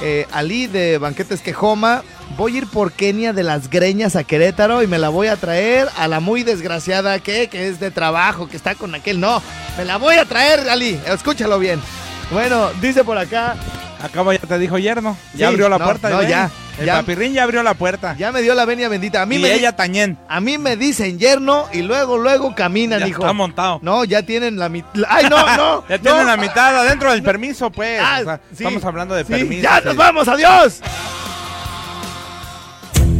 eh, 0.01 0.25
Ali 0.31 0.65
de 0.65 0.97
Banquetes 0.97 1.41
Quejoma. 1.41 2.03
Voy 2.35 2.55
a 2.55 2.57
ir 2.59 2.67
por 2.67 2.91
Kenia 2.91 3.33
de 3.33 3.43
las 3.43 3.69
Greñas 3.69 4.15
a 4.15 4.23
Querétaro 4.23 4.81
y 4.81 4.87
me 4.87 4.97
la 4.97 5.09
voy 5.09 5.27
a 5.27 5.35
traer 5.35 5.87
a 5.97 6.07
la 6.07 6.19
muy 6.19 6.41
desgraciada 6.43 7.19
que, 7.19 7.47
que 7.47 7.67
es 7.67 7.79
de 7.79 7.91
trabajo, 7.91 8.47
que 8.47 8.57
está 8.57 8.73
con 8.73 8.95
aquel. 8.95 9.19
No, 9.19 9.43
me 9.77 9.85
la 9.85 9.97
voy 9.97 10.15
a 10.15 10.25
traer, 10.25 10.69
Ali. 10.69 10.99
Escúchalo 11.05 11.59
bien. 11.59 11.79
Bueno, 12.31 12.71
dice 12.81 13.03
por 13.03 13.17
acá. 13.17 13.55
Acabo 14.01 14.31
ya 14.31 14.39
te 14.39 14.57
dijo 14.57 14.77
yerno. 14.77 15.17
Ya 15.33 15.47
Sí, 15.47 15.53
abrió 15.53 15.67
la 15.69 15.77
no, 15.77 15.85
puerta. 15.85 16.09
no, 16.09 16.23
ya, 16.23 16.49
El 16.79 16.85
ya. 16.85 16.95
papirrín 16.99 17.33
ya 17.33 17.43
abrió 17.43 17.61
la 17.63 17.73
puerta. 17.73 18.15
Ya 18.17 18.31
me 18.31 18.41
dio 18.41 18.53
la 18.55 18.63
venia 18.65 18.87
bendita. 18.87 19.21
A 19.21 19.25
mí 19.25 19.35
y 19.35 19.39
me 19.39 19.53
ella 19.53 19.75
también. 19.75 20.17
A 20.29 20.39
mí 20.39 20.57
me 20.57 20.77
dicen 20.77 21.19
yerno 21.19 21.65
y 21.73 21.81
luego, 21.81 22.17
luego 22.17 22.55
caminan, 22.55 22.99
Ya 23.01 23.07
hijo. 23.07 23.21
está 23.21 23.33
montado. 23.33 23.79
No, 23.81 24.05
ya 24.05 24.23
tienen 24.23 24.57
la 24.57 24.69
mitad. 24.69 24.89
¡Ay, 25.09 25.25
no, 25.29 25.37
no! 25.57 25.83
Ya 25.89 25.97
tienen 25.99 26.25
la 26.27 26.37
mitad 26.37 26.77
adentro 26.79 27.11
del 27.11 27.23
permiso, 27.23 27.69
pues. 27.71 27.99
Ah, 28.01 28.19
O 28.21 28.23
sea, 28.23 28.37
sí, 28.55 28.63
estamos 28.63 28.83
hablando 28.85 29.15
de 29.15 29.23
sí, 29.25 29.33
permiso. 29.33 29.63
¡Ya 29.63 29.81
nos 29.81 29.95
vamos! 29.97 30.27
¡Adiós! 30.29 30.81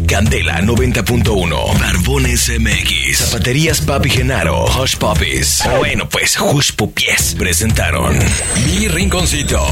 Candela 0.10 0.60
90.1, 0.62 1.80
Barbones 1.80 2.52
MX, 2.60 3.18
Zapaterías 3.30 3.80
Papi 3.82 4.10
Genaro, 4.10 4.66
Hush 4.66 4.96
Puppies. 4.96 5.64
Bueno, 5.78 6.10
pues 6.10 6.36
Hush 6.40 6.72
Pupies 6.74 7.36
presentaron 7.38 8.18
Mi 8.66 8.88
Rinconcito. 8.88 9.64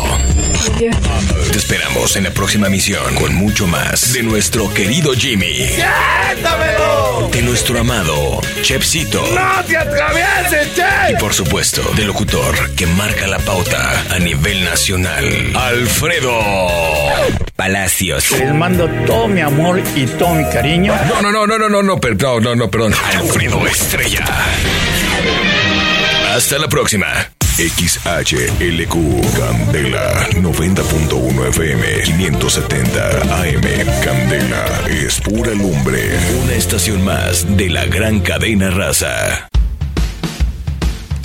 Te 0.78 1.58
esperamos 1.58 2.16
en 2.18 2.26
la 2.26 2.30
próxima 2.32 2.70
misión 2.70 3.16
con 3.16 3.34
mucho 3.34 3.66
más 3.66 4.14
de 4.14 4.22
nuestro 4.22 4.72
querido 4.74 5.14
Jimmy, 5.14 5.54
¡Siéntamelo! 5.56 7.30
de 7.32 7.42
nuestro 7.42 7.80
amado 7.80 8.42
Chepsito 8.62 9.22
¡No 9.34 9.64
te 9.66 9.78
atravieses, 9.78 10.68
y 10.68 10.76
che! 10.76 11.18
por 11.20 11.34
supuesto 11.34 11.82
del 11.96 12.08
locutor 12.08 12.76
que 12.76 12.86
marca 12.88 13.28
la 13.28 13.40
pauta 13.40 14.06
a 14.12 14.20
nivel 14.20 14.64
nacional, 14.64 15.26
Alfredo 15.56 16.40
Palacios. 17.56 18.32
Les 18.32 18.54
mando 18.54 18.88
todo 19.08 19.28
mi 19.28 19.42
amor 19.42 19.82
y 19.96 20.06
todo 20.06 20.27
mi 20.34 20.44
cariño. 20.50 20.94
No, 21.08 21.22
no, 21.22 21.32
no, 21.32 21.48
no, 21.48 21.58
no, 21.58 21.70
no, 21.70 21.84
no, 21.84 21.98
per- 22.00 22.22
no, 22.22 22.40
no, 22.40 22.56
no, 22.56 22.70
perdón. 22.70 22.94
Alfredo 23.16 23.66
Estrella. 23.68 24.26
Hasta 26.36 26.58
la 26.60 26.68
próxima. 26.68 27.08
XHLQ 27.58 28.94
Candela 29.36 30.28
90.1 30.34 31.48
FM 31.50 32.02
570 32.04 33.08
AM 33.42 34.02
Candela 34.04 34.66
es 34.88 35.20
pura 35.22 35.52
lumbre. 35.56 36.12
Una 36.44 36.54
estación 36.54 37.04
más 37.04 37.58
de 37.58 37.70
la 37.72 37.86
gran 37.86 38.20
cadena 38.20 38.70
raza. 38.70 39.48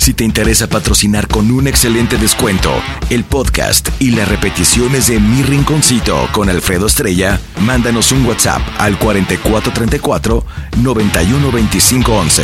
Si 0.03 0.13
te 0.13 0.23
interesa 0.25 0.67
patrocinar 0.67 1.29
con 1.29 1.49
un 1.49 1.65
excelente 1.65 2.17
descuento 2.17 2.73
el 3.09 3.23
podcast 3.23 3.87
y 4.01 4.11
las 4.11 4.27
repeticiones 4.27 5.07
de 5.07 5.17
Mi 5.17 5.43
Rinconcito 5.43 6.27
con 6.33 6.49
Alfredo 6.49 6.87
Estrella, 6.87 7.39
mándanos 7.61 8.11
un 8.11 8.25
WhatsApp 8.25 8.61
al 8.79 8.99
4434 8.99 10.43
912511 10.81 12.43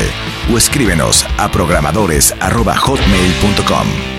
o 0.53 0.57
escríbenos 0.57 1.25
a 1.37 1.51
programadores@hotmail.com. 1.51 4.18